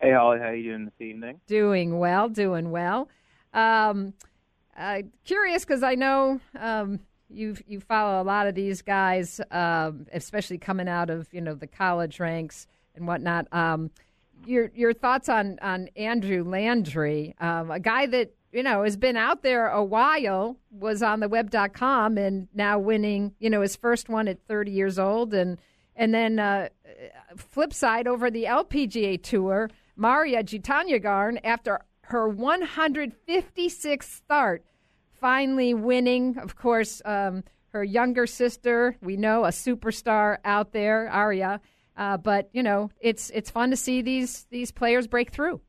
[0.00, 1.40] Hey, Holly, how you doing this evening?
[1.46, 3.08] Doing well, doing well.
[3.52, 4.14] Um,
[4.76, 10.06] uh, curious because I know um, you you follow a lot of these guys, um,
[10.12, 13.46] especially coming out of you know the college ranks and whatnot.
[13.52, 13.90] Um,
[14.46, 19.16] your your thoughts on on Andrew Landry, um, a guy that you know has been
[19.16, 24.08] out there a while, was on the web.com and now winning you know his first
[24.08, 25.58] one at 30 years old, and
[25.96, 26.68] and then uh,
[27.36, 34.64] flip side over the LPGA tour Moriya Jutanugarn, after her 156th start,
[35.20, 36.36] finally winning.
[36.38, 41.60] Of course, um, her younger sister, we know, a superstar out there, Ariya.
[41.96, 45.60] Uh, but you know, it's it's fun to see these these players break through.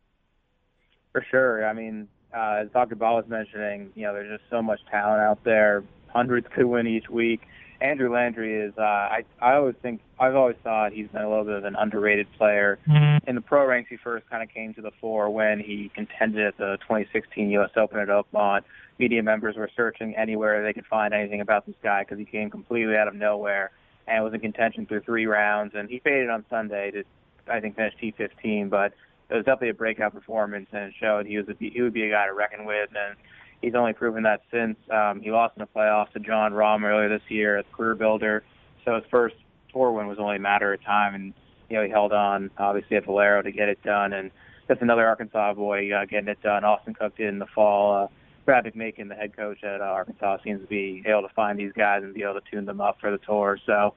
[1.11, 1.65] For sure.
[1.65, 2.95] I mean, uh, as Dr.
[2.95, 5.83] Ball was mentioning, you know, there's just so much talent out there.
[6.09, 7.41] Hundreds could win each week.
[7.81, 8.73] Andrew Landry is.
[8.77, 11.75] Uh, I I always think I've always thought he's been a little bit of an
[11.75, 12.79] underrated player.
[12.87, 13.29] Mm-hmm.
[13.29, 16.45] In the pro ranks, he first kind of came to the fore when he contended
[16.45, 17.71] at the 2016 U.S.
[17.75, 18.61] Open at Oakmont.
[18.97, 22.49] Media members were searching anywhere they could find anything about this guy because he came
[22.49, 23.71] completely out of nowhere
[24.07, 25.73] and was in contention through three rounds.
[25.75, 27.03] And he faded on Sunday to,
[27.47, 28.69] I think, finish T15.
[28.69, 28.93] But
[29.29, 32.03] it was definitely a breakout performance, and it showed he was a, he would be
[32.03, 32.89] a guy to reckon with.
[32.89, 33.17] And
[33.61, 37.09] he's only proven that since um, he lost in the playoffs to Jon Rahm earlier
[37.09, 38.41] this year as CareerBuilder.
[38.83, 39.35] So his first
[39.73, 41.33] tour win was only a matter of time, and
[41.69, 44.29] you know he held on obviously at Valero to get it done, and
[44.67, 46.63] that's another Arkansas boy uh, getting it done.
[46.63, 48.03] Austin Cook did in the fall.
[48.03, 48.07] Uh,
[48.45, 51.73] Brad McMakin, the head coach at uh, Arkansas, seems to be able to find these
[51.73, 53.57] guys and be able to tune them up for the tour.
[53.65, 53.95] So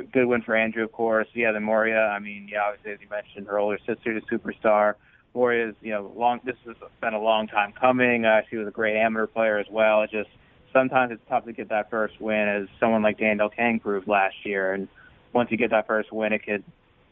[0.00, 1.28] good win for Andrew, of course.
[1.34, 2.10] Yeah, then Moriya.
[2.10, 4.94] I mean, yeah, obviously as you mentioned, her older sister, the superstar.
[5.34, 6.40] Moriya's, you know, long.
[6.44, 8.24] This has been a long time coming.
[8.24, 10.02] Uh, she was a great amateur player as well.
[10.02, 10.30] It just
[10.72, 14.36] sometimes it's tough to get that first win, as someone like Danielle Kang proved last
[14.44, 14.72] year.
[14.72, 14.88] And
[15.32, 16.62] once you get that first win, it could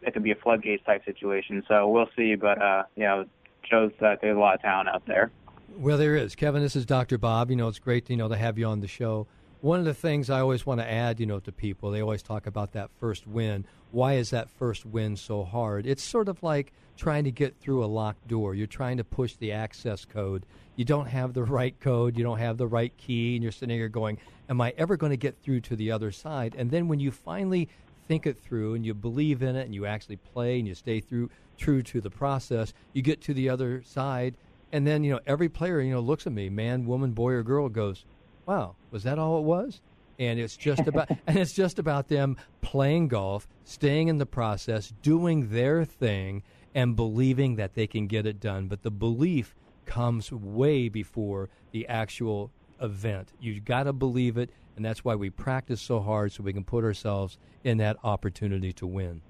[0.03, 1.65] it could be a floodgates type situation.
[1.67, 2.37] So we'll see.
[2.37, 3.25] But uh, you know,
[3.69, 5.31] shows that there's a lot of talent out there.
[5.77, 6.35] Well, there is.
[6.35, 7.19] Kevin, this is Dr.
[7.19, 7.51] Bob.
[7.51, 9.27] You know, it's great, you know, to have you on the show.
[9.63, 12.25] One of the things I always want to add, you know, to people, they always
[12.25, 13.65] talk about that first win.
[13.93, 15.87] Why is that first win so hard?
[15.87, 18.57] It's sort of like trying to get through a locked door.
[18.57, 20.47] You're trying to push the access code.
[20.75, 23.77] You don't have the right code, you don't have the right key, and you're sitting
[23.77, 26.57] here going, Am I ever going to get through to the other side?
[26.59, 27.69] And then when you finally
[28.09, 30.99] think it through and you believe in it and you actually play and you stay
[30.99, 34.35] through true to the process, you get to the other side
[34.73, 37.43] and then, you know, every player, you know, looks at me, man, woman, boy or
[37.43, 38.07] girl goes,
[38.47, 39.81] Wow, was that all it was?
[40.19, 44.93] And it's just about and it's just about them playing golf, staying in the process,
[45.03, 46.43] doing their thing
[46.75, 48.69] and believing that they can get it done.
[48.69, 52.51] But the belief comes way before the actual
[52.81, 53.33] event.
[53.41, 56.65] You've got to believe it, and that's why we practice so hard so we can
[56.65, 59.23] put ourselves in that opportunity to win.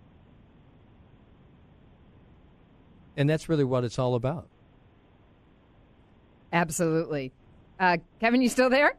[3.17, 4.49] And that's really what it's all about.
[6.53, 7.33] Absolutely.
[7.79, 8.97] Uh, Kevin, you still there?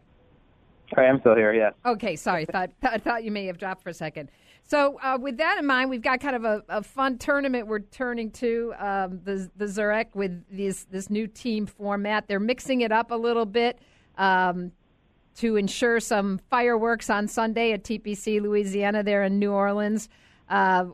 [0.96, 1.74] I am still here, yes.
[1.86, 2.46] Okay, sorry.
[2.46, 4.30] thought, I thought you may have dropped for a second.
[4.66, 7.80] So, uh, with that in mind, we've got kind of a, a fun tournament we're
[7.80, 12.28] turning to um, the the Zurich with this this new team format.
[12.28, 13.80] They're mixing it up a little bit
[14.18, 14.72] um,
[15.36, 20.08] to ensure some fireworks on Sunday at TPC Louisiana there in New Orleans.
[20.48, 20.86] Uh,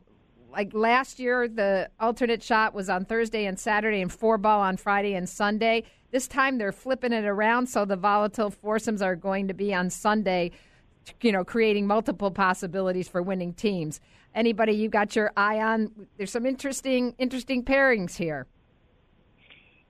[0.50, 4.76] like last year, the alternate shot was on Thursday and Saturday, and four ball on
[4.76, 5.84] Friday and Sunday.
[6.10, 9.90] This time they're flipping it around, so the volatile foursomes are going to be on
[9.90, 10.50] Sunday
[11.20, 14.00] you know, creating multiple possibilities for winning teams.
[14.34, 15.90] Anybody you got your eye on?
[16.16, 18.46] There's some interesting, interesting pairings here.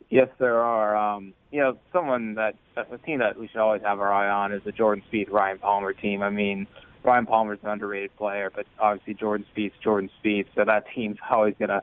[0.08, 0.96] Yes, there are.
[0.96, 4.52] Um, you know, someone that a team that we should always have our eye on
[4.52, 6.22] is the Jordan Spieth Ryan Palmer team.
[6.22, 6.66] I mean,
[7.04, 11.54] Ryan Palmer's an underrated player, but obviously Jordan Spieth's Jordan Spieth, so that team's always
[11.58, 11.82] gonna.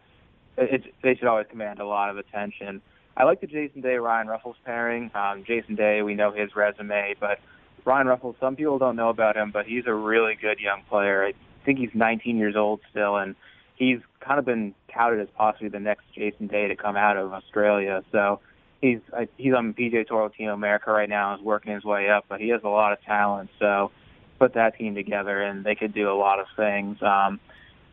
[0.58, 2.82] It, they should always command a lot of attention.
[3.18, 5.10] I like the Jason Day Ryan Ruffels pairing.
[5.16, 7.40] Um, Jason Day, we know his resume, but
[7.84, 11.26] Ryan Ruffels, some people don't know about him, but he's a really good young player.
[11.26, 11.34] I
[11.66, 13.36] think he's 19 years old still, and
[13.76, 17.34] he's kind of been touted as possibly the next Jason Day to come out of
[17.34, 18.04] Australia.
[18.12, 18.40] So
[18.82, 19.00] he's
[19.38, 22.50] he's on PGA Tour Team America right now, is working his way up, but he
[22.50, 23.50] has a lot of talent.
[23.58, 23.92] So
[24.38, 27.02] put that team together, and they could do a lot of things.
[27.02, 27.40] Um,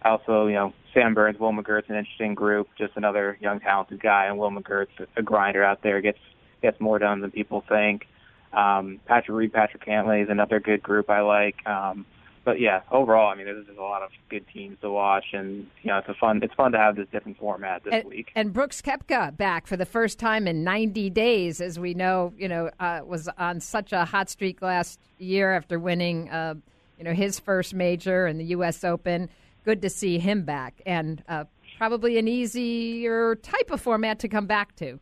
[0.05, 4.27] also, you know, Sam Burns, Will McGirt's an interesting group, just another young talented guy,
[4.27, 6.19] and Will McGirt's a grinder out there, gets
[6.63, 8.07] gets more done than people think.
[8.53, 11.67] Um, Patrick Reed, Patrick Cantlay is another good group I like.
[11.67, 12.07] Um,
[12.45, 15.67] but yeah, overall, I mean, there's just a lot of good teams to watch, and
[15.83, 16.43] you know, it's a fun.
[16.43, 18.33] It's fun to have this different format this and, week.
[18.35, 22.49] And Brooks Koepka back for the first time in 90 days, as we know, you
[22.49, 26.55] know, uh, was on such a hot streak last year after winning, uh,
[26.99, 28.85] you know, his first major and the U.S.
[28.85, 29.31] Open.
[29.65, 31.45] Good to see him back, and uh,
[31.79, 34.99] probably an easier type of format to come back to.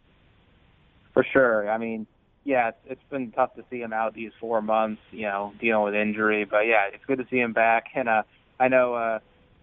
[1.13, 1.71] For sure.
[1.71, 2.07] I mean,
[2.45, 5.85] yeah, it's, it's been tough to see him out these four months, you know, dealing
[5.85, 6.45] with injury.
[6.45, 7.87] But yeah, it's good to see him back.
[7.95, 8.23] And uh,
[8.59, 9.19] I know, uh,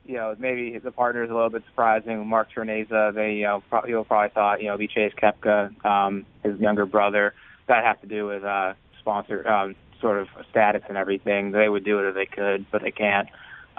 [0.06, 2.26] you know, maybe the partner is a little bit surprising.
[2.28, 6.60] Marc Turnesa, they, you know, people probably thought, you know, be Chase Koepka, um, his
[6.60, 7.34] younger brother.
[7.68, 11.52] That has to do with uh, sponsor um, sort of status and everything.
[11.52, 13.28] They would do it if they could, but they can't.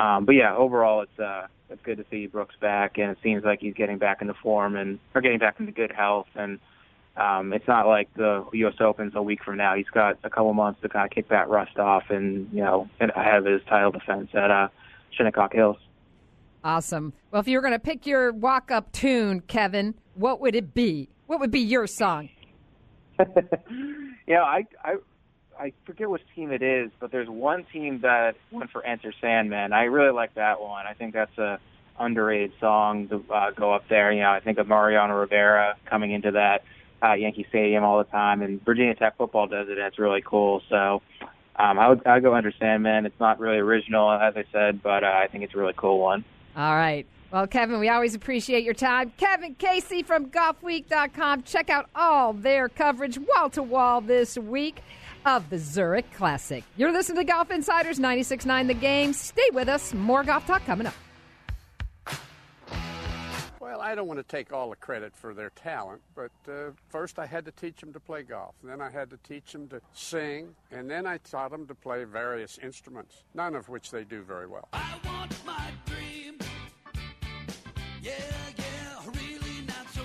[0.00, 3.44] Um, but yeah, overall, it's uh, it's good to see Brooks back, and it seems
[3.44, 6.58] like he's getting back into form and or getting back into good health and
[7.16, 8.74] um, it's not like the U.S.
[8.80, 9.74] Open's a week from now.
[9.74, 12.88] He's got a couple months to kind of kick that rust off and, you know,
[13.00, 14.68] ahead of his title defense at uh,
[15.12, 15.76] Shinnecock Hills.
[16.62, 17.12] Awesome.
[17.30, 20.72] Well, if you were going to pick your walk up tune, Kevin, what would it
[20.72, 21.08] be?
[21.26, 22.28] What would be your song?
[23.18, 23.24] you
[24.28, 24.96] know, I, I,
[25.60, 29.74] I forget which team it is, but there's one team that went for Enter Sandman.
[29.74, 30.86] I really like that one.
[30.86, 31.60] I think that's a
[31.98, 34.10] underrated song to uh, go up there.
[34.10, 36.64] You know, I think of Mariano Rivera coming into that
[37.02, 39.76] uh, Yankee Stadium all the time, and Virginia Tech football does it.
[39.76, 40.62] That's really cool.
[40.70, 41.02] So
[41.56, 43.04] um, I would I go Enter Sandman.
[43.04, 45.98] It's not really original, as I said, but uh, I think it's a really cool
[45.98, 46.24] one.
[46.56, 47.06] All right.
[47.30, 49.12] Well, Kevin, we always appreciate your time.
[49.18, 51.42] Kevin Casey from Golfweek.com.
[51.42, 54.80] Check out all their coverage wall to wall this week
[55.24, 56.64] of the Zurich Classic.
[56.76, 59.12] You're listening to Golf Insiders 96.9 The Game.
[59.12, 59.92] Stay with us.
[59.94, 60.94] More golf talk coming up.
[63.60, 67.18] Well, I don't want to take all the credit for their talent, but uh, first
[67.18, 68.54] I had to teach them to play golf.
[68.64, 72.04] Then I had to teach them to sing, and then I taught them to play
[72.04, 74.68] various instruments, none of which they do very well.
[78.02, 78.12] Yeah,
[78.58, 80.02] yeah, really so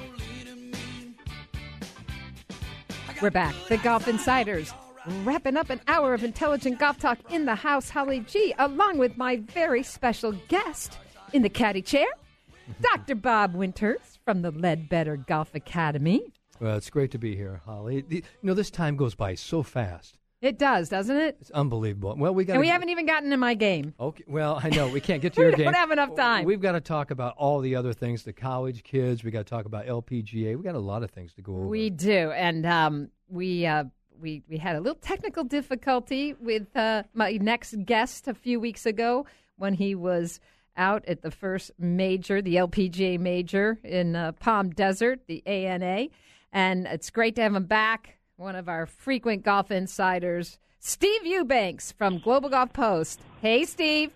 [3.21, 3.55] We're back.
[3.69, 4.73] The Golf Insiders.
[5.07, 9.17] Wrapping up an hour of intelligent golf talk in the house, Holly G, along with
[9.17, 10.97] my very special guest
[11.31, 12.07] in the caddy chair,
[12.81, 13.13] Dr.
[13.13, 16.33] Bob Winters from the Leadbetter Golf Academy.
[16.59, 18.03] Well, it's great to be here, Holly.
[18.07, 20.17] The, you know, this time goes by so fast.
[20.41, 21.37] It does, doesn't it?
[21.39, 22.15] It's unbelievable.
[22.17, 23.93] Well, we got and we haven't even gotten to my game.
[23.99, 24.23] Okay.
[24.27, 25.57] Well, I know we can't get to your game.
[25.57, 25.65] game.
[25.67, 26.45] We don't have enough time.
[26.45, 28.23] We've got to talk about all the other things.
[28.23, 29.23] The college kids.
[29.23, 30.55] We got to talk about LPGA.
[30.55, 31.67] We got a lot of things to go over.
[31.67, 33.67] We do, and um, we.
[33.67, 33.85] Uh,
[34.21, 38.85] we, we had a little technical difficulty with uh, my next guest a few weeks
[38.85, 39.25] ago
[39.57, 40.39] when he was
[40.77, 46.07] out at the first major, the LPGA major in uh, Palm Desert, the ANA.
[46.51, 51.91] And it's great to have him back, one of our frequent golf insiders, Steve Eubanks
[51.91, 53.21] from Global Golf Post.
[53.41, 54.11] Hey, Steve.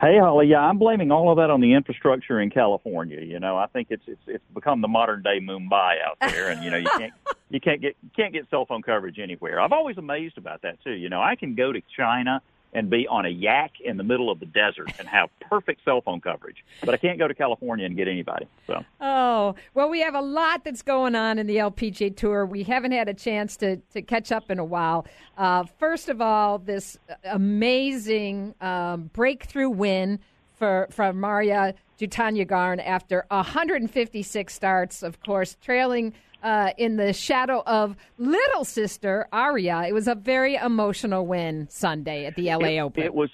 [0.00, 0.46] Hey, Holly.
[0.46, 3.20] Yeah, I'm blaming all of that on the infrastructure in California.
[3.20, 6.62] You know, I think it's it's it's become the modern day Mumbai out there, and
[6.62, 7.12] you know you can't
[7.50, 9.60] you can't get can't get cell phone coverage anywhere.
[9.60, 10.92] I've always amazed about that too.
[10.92, 14.30] You know, I can go to China and be on a yak in the middle
[14.30, 16.64] of the desert and have perfect cell phone coverage.
[16.84, 18.46] But I can't go to California and get anybody.
[18.66, 18.84] So.
[19.00, 22.46] Oh well, we have a lot that's going on in the LPGA Tour.
[22.46, 25.06] We haven't had a chance to to catch up in a while.
[25.36, 30.18] Uh, first of all, this amazing um, breakthrough win
[30.56, 35.02] for from Moriya Jutanugarn after 156 starts.
[35.02, 39.88] Of course, trailing uh, in the shadow of little sister Ariya.
[39.88, 43.02] It was a very emotional win Sunday at the LA it, Open.
[43.02, 43.30] It was,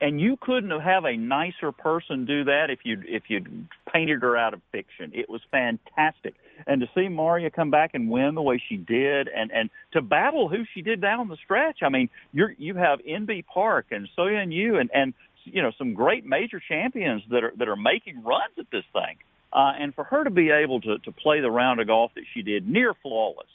[0.00, 3.44] and you couldn't have a nicer person do that if you if you
[3.92, 5.12] painted her out of fiction.
[5.14, 6.34] It was fantastic,
[6.66, 10.02] and to see Moriya come back and win the way she did, and and to
[10.02, 11.78] battle who she did down the stretch.
[11.82, 15.94] I mean, you're you have Inbee Park and Soyeon Ryu and and you know some
[15.94, 19.16] great major champions that are that are making runs at this thing.
[19.52, 22.24] uh, and for her to be able to to play the round of golf that
[22.32, 23.48] she did, near flawless.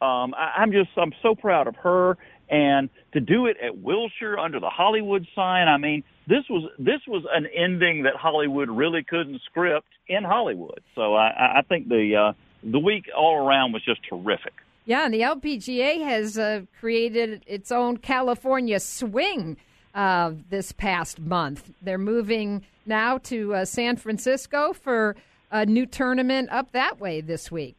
[0.00, 2.16] Um, I, I'm just I'm so proud of her,
[2.48, 5.68] and to do it at Wilshire under the Hollywood sign.
[5.68, 10.80] I mean, this was this was an ending that Hollywood really couldn't script in Hollywood.
[10.94, 12.32] So I, I think the uh,
[12.62, 14.54] the week all around was just terrific.
[14.86, 19.56] Yeah, and the LPGA has uh, created its own California swing
[19.94, 21.72] uh, this past month.
[21.82, 25.16] They're moving now to uh, San Francisco for
[25.50, 27.76] a new tournament up that way this week.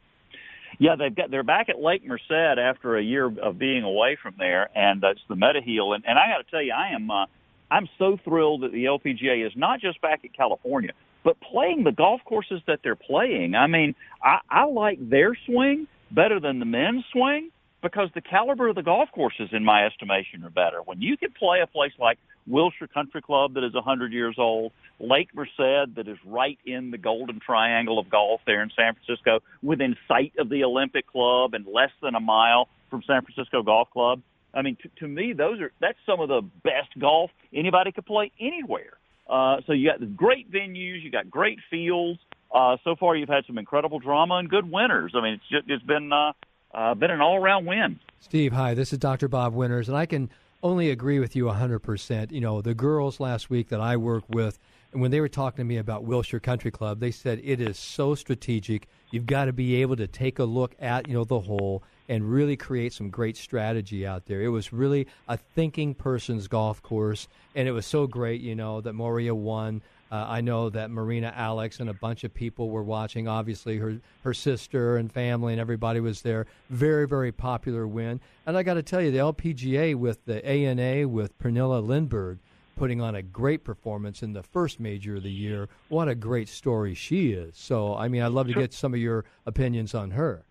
[0.79, 4.35] Yeah, they've got they're back at Lake Merced after a year of being away from
[4.39, 5.93] there, and that's the Mediheal.
[5.93, 7.25] And, and I got to tell you, I am uh,
[7.69, 10.91] I'm so thrilled that the LPGA is not just back at California,
[11.23, 13.53] but playing the golf courses that they're playing.
[13.53, 17.51] I mean, I, I like their swing better than the men's swing
[17.81, 20.81] because the caliber of the golf courses, in my estimation, are better.
[20.83, 22.17] When you can play a place like
[22.47, 26.97] Wilshire Country Club that is 100 years old, Lake Merced that is right in the
[26.97, 31.65] golden triangle of golf there in San Francisco, within sight of the Olympic Club and
[31.65, 34.21] less than a mile from San Francisco Golf Club.
[34.53, 38.05] I mean, to, to me, those are that's some of the best golf anybody could
[38.05, 38.97] play anywhere.
[39.29, 42.19] Uh, so you got great venues, you got great fields.
[42.53, 45.13] Uh, so far, you've had some incredible drama and good winners.
[45.15, 46.33] I mean, it's just, it's been uh,
[46.73, 47.99] uh, been an all around win.
[48.19, 48.73] Steve, hi.
[48.73, 49.27] This is Dr.
[49.27, 50.29] Bob Winters, and I can
[50.63, 52.31] only agree with you 100%.
[52.31, 54.59] You know, the girls last week that I work with,
[54.91, 57.77] and when they were talking to me about Wilshire Country Club, they said it is
[57.77, 58.87] so strategic.
[59.09, 62.29] You've got to be able to take a look at, you know, the hole and
[62.29, 64.41] really create some great strategy out there.
[64.41, 68.81] It was really a thinking person's golf course, and it was so great, you know,
[68.81, 69.81] that Moriya won.
[70.11, 73.27] Uh, I know that Marina Alex and a bunch of people were watching.
[73.29, 76.47] Obviously, her her sister and family and everybody was there.
[76.69, 78.19] Very very popular win.
[78.45, 82.39] And I got to tell you, the LPGA with the ANA with Pernilla Lindberg
[82.75, 85.69] putting on a great performance in the first major of the year.
[85.89, 87.55] What a great story she is.
[87.55, 90.43] So I mean, I'd love to get some of your opinions on her.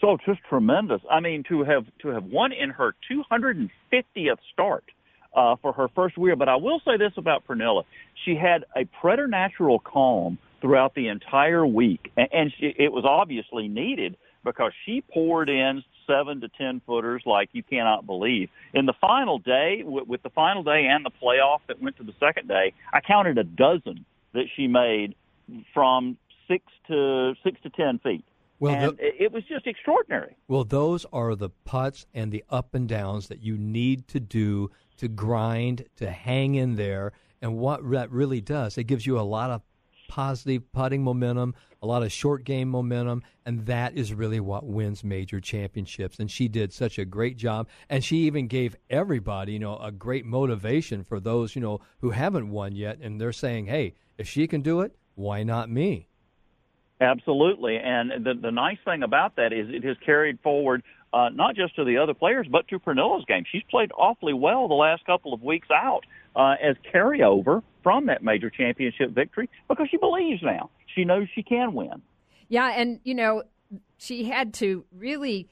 [0.00, 1.02] So just tremendous.
[1.10, 4.84] I mean, to have to have won in her 250th start
[5.34, 6.36] uh, for her first year.
[6.36, 7.84] But I will say this about Pernilla:
[8.24, 13.68] she had a preternatural calm throughout the entire week, and, and she, it was obviously
[13.68, 18.48] needed because she poured in seven to ten footers like you cannot believe.
[18.74, 22.02] In the final day, with, with the final day and the playoff that went to
[22.02, 25.14] the second day, I counted a dozen that she made
[25.74, 26.16] from
[26.48, 28.24] six to six to ten feet.
[28.58, 30.36] Well, and the, it was just extraordinary.
[30.46, 34.70] Well, those are the putts and the up and downs that you need to do
[35.00, 37.12] to grind, to hang in there.
[37.42, 39.62] And what that really does, it gives you a lot of
[40.08, 45.02] positive putting momentum, a lot of short game momentum, and that is really what wins
[45.02, 46.18] major championships.
[46.18, 49.90] And she did such a great job, and she even gave everybody, you know, a
[49.90, 54.28] great motivation for those, you know, who haven't won yet, and they're saying, "Hey, if
[54.28, 56.08] she can do it, why not me?"
[57.00, 60.82] Absolutely, and the the nice thing about that is it has carried forward
[61.12, 63.44] uh, not just to the other players, but to Pernilla's game.
[63.50, 66.04] She's played awfully well the last couple of weeks out
[66.36, 70.70] uh, as carryover from that major championship victory because she believes now.
[70.94, 72.02] She knows she can win.
[72.48, 73.44] Yeah, and you know
[73.98, 75.48] she had to really,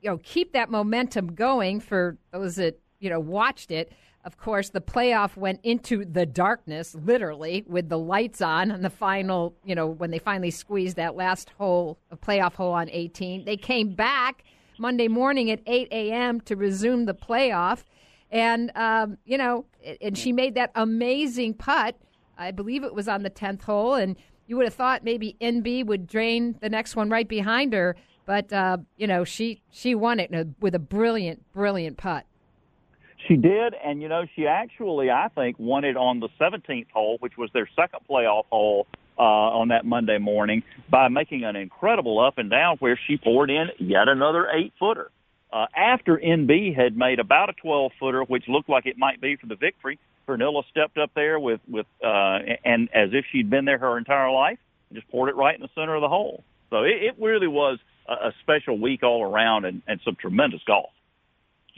[0.00, 3.92] you know, keep that momentum going for those that you know watched it
[4.28, 8.90] of course, the playoff went into the darkness, literally, with the lights on on the
[8.90, 13.46] final, you know, when they finally squeezed that last hole, a playoff hole on 18.
[13.46, 14.44] They came back
[14.78, 16.40] Monday morning at 8 a.m.
[16.42, 17.84] to resume the playoff.
[18.30, 19.64] And, um, you know,
[20.00, 21.96] and she made that amazing putt.
[22.36, 23.94] I believe it was on the 10th hole.
[23.94, 24.16] And
[24.46, 27.96] you would have thought maybe Inbee would drain the next one right behind her.
[28.26, 32.26] But, uh, you know, she, she won it with a brilliant, brilliant putt.
[33.26, 37.16] She did, and you know, she actually, I think, won it on the 17th hole,
[37.20, 38.86] which was their second playoff hole
[39.18, 43.50] uh, on that Monday morning, by making an incredible up and down where she poured
[43.50, 45.10] in yet another eight footer.
[45.52, 49.36] Uh, after Inbee had made about a 12 footer, which looked like it might be
[49.36, 53.64] for the victory, Pernilla stepped up there with with uh, and as if she'd been
[53.64, 54.58] there her entire life,
[54.90, 56.44] and just poured it right in the center of the hole.
[56.70, 60.60] So it, it really was a, a special week all around, and, and some tremendous
[60.66, 60.90] golf.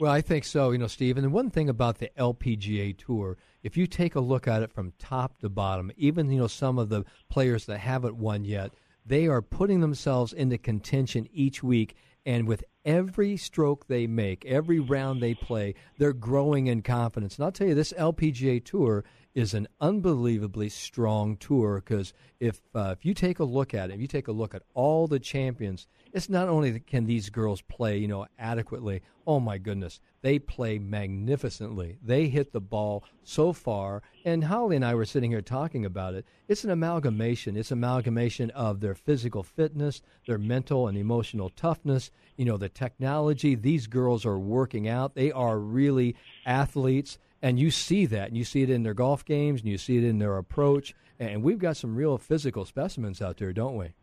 [0.01, 1.17] Well, I think so, you know, Steve.
[1.17, 4.93] And one thing about the LPGA Tour, if you take a look at it from
[4.99, 8.71] top to bottom, even, you know, some of the players that haven't won yet,
[9.05, 11.95] they are putting themselves into contention each week.
[12.25, 17.35] And with every stroke they make, every round they play, they're growing in confidence.
[17.35, 19.03] And I'll tell you, this LPGA Tour
[19.33, 23.93] is an unbelievably strong tour because if uh, if you take a look at it,
[23.93, 27.29] if you take a look at all the champions it's not only that can these
[27.29, 29.01] girls play, you know, adequately.
[29.25, 31.97] Oh my goodness, they play magnificently.
[32.03, 36.13] They hit the ball so far, and Holly and I were sitting here talking about
[36.13, 36.25] it.
[36.47, 37.55] It's an amalgamation.
[37.55, 42.11] It's amalgamation of their physical fitness, their mental and emotional toughness.
[42.35, 43.55] You know, the technology.
[43.55, 45.15] These girls are working out.
[45.15, 49.23] They are really athletes, and you see that, and you see it in their golf
[49.23, 50.93] games, and you see it in their approach.
[51.19, 53.93] And we've got some real physical specimens out there, don't we?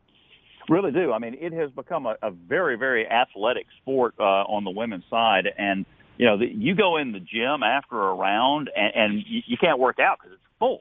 [0.68, 1.12] Really do.
[1.12, 5.04] I mean, it has become a, a very, very athletic sport uh, on the women's
[5.08, 5.86] side, and
[6.18, 9.56] you know, the, you go in the gym after a round, and, and you, you
[9.56, 10.80] can't work out because it's full.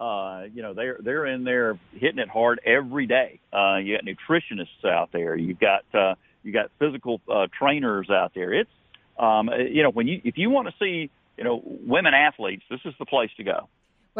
[0.00, 3.38] Uh, you know, they're they're in there hitting it hard every day.
[3.52, 5.36] Uh, you got nutritionists out there.
[5.36, 8.54] You've got uh, you got physical uh, trainers out there.
[8.54, 8.70] It's
[9.18, 12.80] um, you know, when you if you want to see you know women athletes, this
[12.86, 13.68] is the place to go.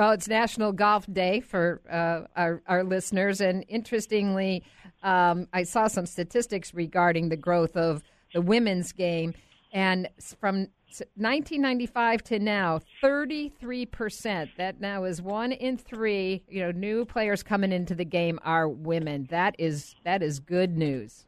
[0.00, 3.42] Well, it's National Golf Day for uh, our, our listeners.
[3.42, 4.64] And interestingly,
[5.02, 9.34] um, I saw some statistics regarding the growth of the women's game.
[9.74, 10.08] And
[10.40, 10.68] from
[11.16, 14.48] 1995 to now, 33%.
[14.56, 18.70] That now is one in three, you know, new players coming into the game are
[18.70, 19.28] women.
[19.28, 21.26] That is that is good news.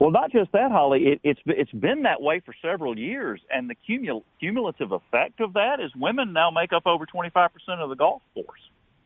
[0.00, 1.04] Well, not just that, Holly.
[1.04, 5.52] It, it's it's been that way for several years, and the cumul- cumulative effect of
[5.54, 8.60] that is women now make up over 25 percent of the golf force,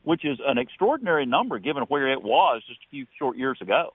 [0.04, 3.92] which is an extraordinary number given where it was just a few short years ago.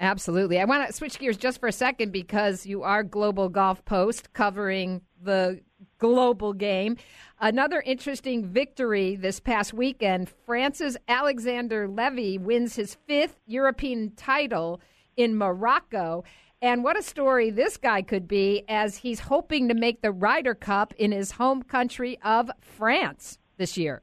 [0.00, 0.58] Absolutely.
[0.58, 4.32] I want to switch gears just for a second because you are Global Golf Post
[4.32, 5.60] covering the
[5.98, 6.96] global game.
[7.40, 10.28] Another interesting victory this past weekend.
[10.44, 14.80] France's Alexander Levy wins his fifth European title
[15.16, 16.24] in Morocco.
[16.60, 20.54] And what a story this guy could be as he's hoping to make the Ryder
[20.54, 24.02] Cup in his home country of France this year.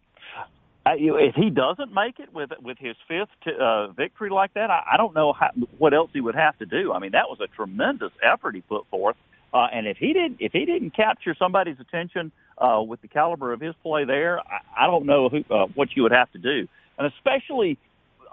[0.85, 4.69] Uh, if he doesn't make it with with his fifth t- uh, victory like that,
[4.71, 6.93] I, I don't know how, what else he would have to do.
[6.93, 9.15] I mean, that was a tremendous effort he put forth.
[9.53, 13.51] Uh, and if he didn't if he didn't capture somebody's attention uh, with the caliber
[13.53, 16.39] of his play there, I, I don't know who, uh, what you would have to
[16.39, 16.67] do.
[16.97, 17.77] And especially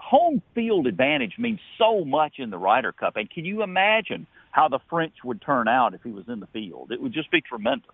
[0.07, 3.17] home field advantage means so much in the Ryder Cup.
[3.17, 6.47] And can you imagine how the French would turn out if he was in the
[6.47, 6.91] field?
[6.91, 7.91] It would just be tremendous.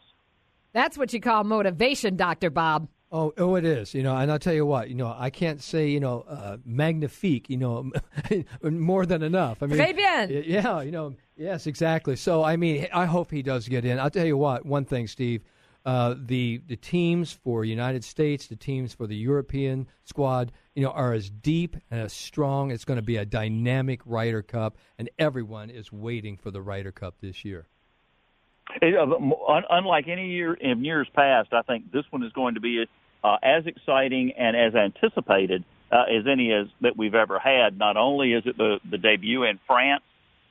[0.74, 2.51] That's what you call motivation, Dr.
[2.51, 2.88] Bob.
[3.11, 3.93] Oh, oh, it is.
[3.93, 4.89] You know, and I'll tell you what.
[4.89, 7.47] You know, I can't say you know uh, magnifique.
[7.49, 7.91] You know,
[8.64, 9.61] more than enough.
[9.61, 10.43] I mean, Très bien.
[10.45, 10.82] Yeah.
[10.82, 11.16] You know.
[11.36, 12.16] Yes, exactly.
[12.16, 13.99] So, I mean, I hope he does get in.
[13.99, 14.66] I'll tell you what.
[14.66, 15.43] One thing, Steve.
[15.86, 20.91] Uh, the the teams for United States, the teams for the European squad, you know,
[20.91, 22.71] are as deep and as strong.
[22.71, 26.91] It's going to be a dynamic Ryder Cup, and everyone is waiting for the Ryder
[26.91, 27.67] Cup this year.
[28.82, 32.61] It, uh, unlike any year in years past, I think this one is going to
[32.61, 32.86] be
[33.24, 37.78] uh, as exciting and as anticipated uh, as any as that we've ever had.
[37.78, 40.03] Not only is it the the debut in France,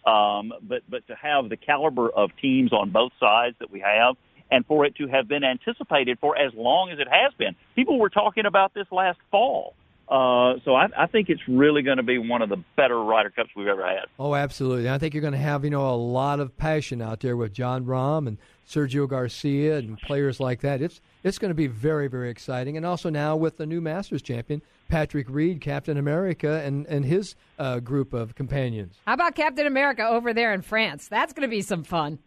[0.07, 4.17] um, but but to have the caliber of teams on both sides that we have
[4.53, 7.57] and for it to have been anticipated for as long as it has been.
[7.75, 9.75] People were talking about this last fall.
[10.09, 13.31] Uh, so I, I think it's really going to be one of the better Ryder
[13.31, 14.07] Cups we've ever had.
[14.19, 14.91] Oh, absolutely!
[14.91, 17.53] I think you're going to have you know a lot of passion out there with
[17.53, 18.37] Jon Rahm and
[18.69, 20.83] Sergio Garcia and players like that.
[20.83, 24.21] It's it's going to be very very exciting, and also now with the new Masters
[24.21, 28.97] champion Patrick Reed, Captain America, and and his uh, group of companions.
[29.07, 31.09] How about Captain America over there in France?
[31.09, 32.19] That's going to be some fun.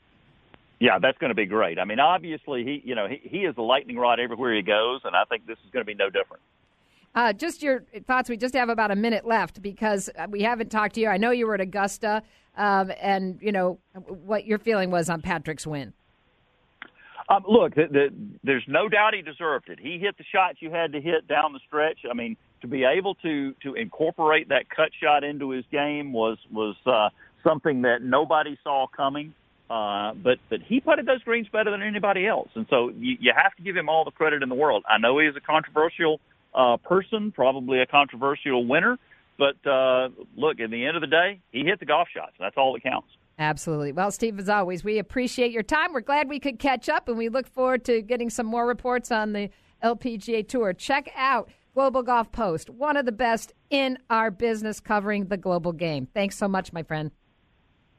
[0.79, 1.77] Yeah, that's going to be great.
[1.77, 5.01] I mean, obviously, he you know he, he is a lightning rod everywhere he goes,
[5.03, 6.41] and I think this is going to be no different.
[7.15, 8.29] Uh, just your thoughts.
[8.29, 11.07] We just have about a minute left because we haven't talked to you.
[11.07, 12.21] I know you were at Augusta,
[12.57, 15.93] um, and you know what your feeling was on Patrick's win.
[17.27, 18.13] Um, look, the, the,
[18.43, 19.79] there's no doubt he deserved it.
[19.79, 21.99] He hit the shots you had to hit down the stretch.
[22.09, 26.37] I mean, to be able to to incorporate that cut shot into his game was
[26.51, 27.09] was uh,
[27.43, 29.33] something that nobody saw coming.
[29.69, 33.33] Uh, but but he putted those greens better than anybody else, and so you, you
[33.35, 34.83] have to give him all the credit in the world.
[34.87, 36.19] I know he is a controversial
[36.55, 38.97] uh, person, probably a controversial winner,
[39.37, 42.33] but uh, look, at the end of the day, he hit the golf shots.
[42.39, 43.09] That's all that counts.
[43.37, 43.91] Absolutely.
[43.91, 45.91] Well, Steve, as always, we appreciate your time.
[45.91, 49.11] We're glad we could catch up, and we look forward to getting some more reports
[49.11, 49.49] on the
[49.83, 50.71] LPGA Tour.
[50.71, 55.73] Check out Global Golf Post, one of the best in our business covering the global
[55.73, 56.07] game.
[56.13, 57.11] Thanks so much, my friend.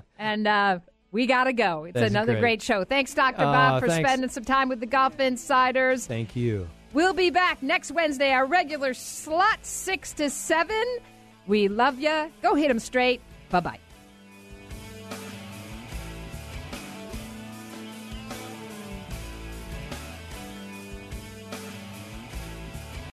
[0.18, 0.80] and uh,
[1.12, 1.84] we got to go.
[1.84, 2.42] It's That's another great.
[2.42, 2.62] great.
[2.62, 2.84] show.
[2.86, 3.42] Thanks, Dr.
[3.42, 4.08] Uh, Bob, for thanks.
[4.08, 6.08] spending some time with the Golf Insiders.
[6.08, 6.70] Thank you.
[6.94, 10.76] We'll be back next Wednesday, our regular slot 6 to 7.
[11.48, 12.32] We love you.
[12.42, 13.22] Go hit them straight.
[13.50, 13.80] Bye bye.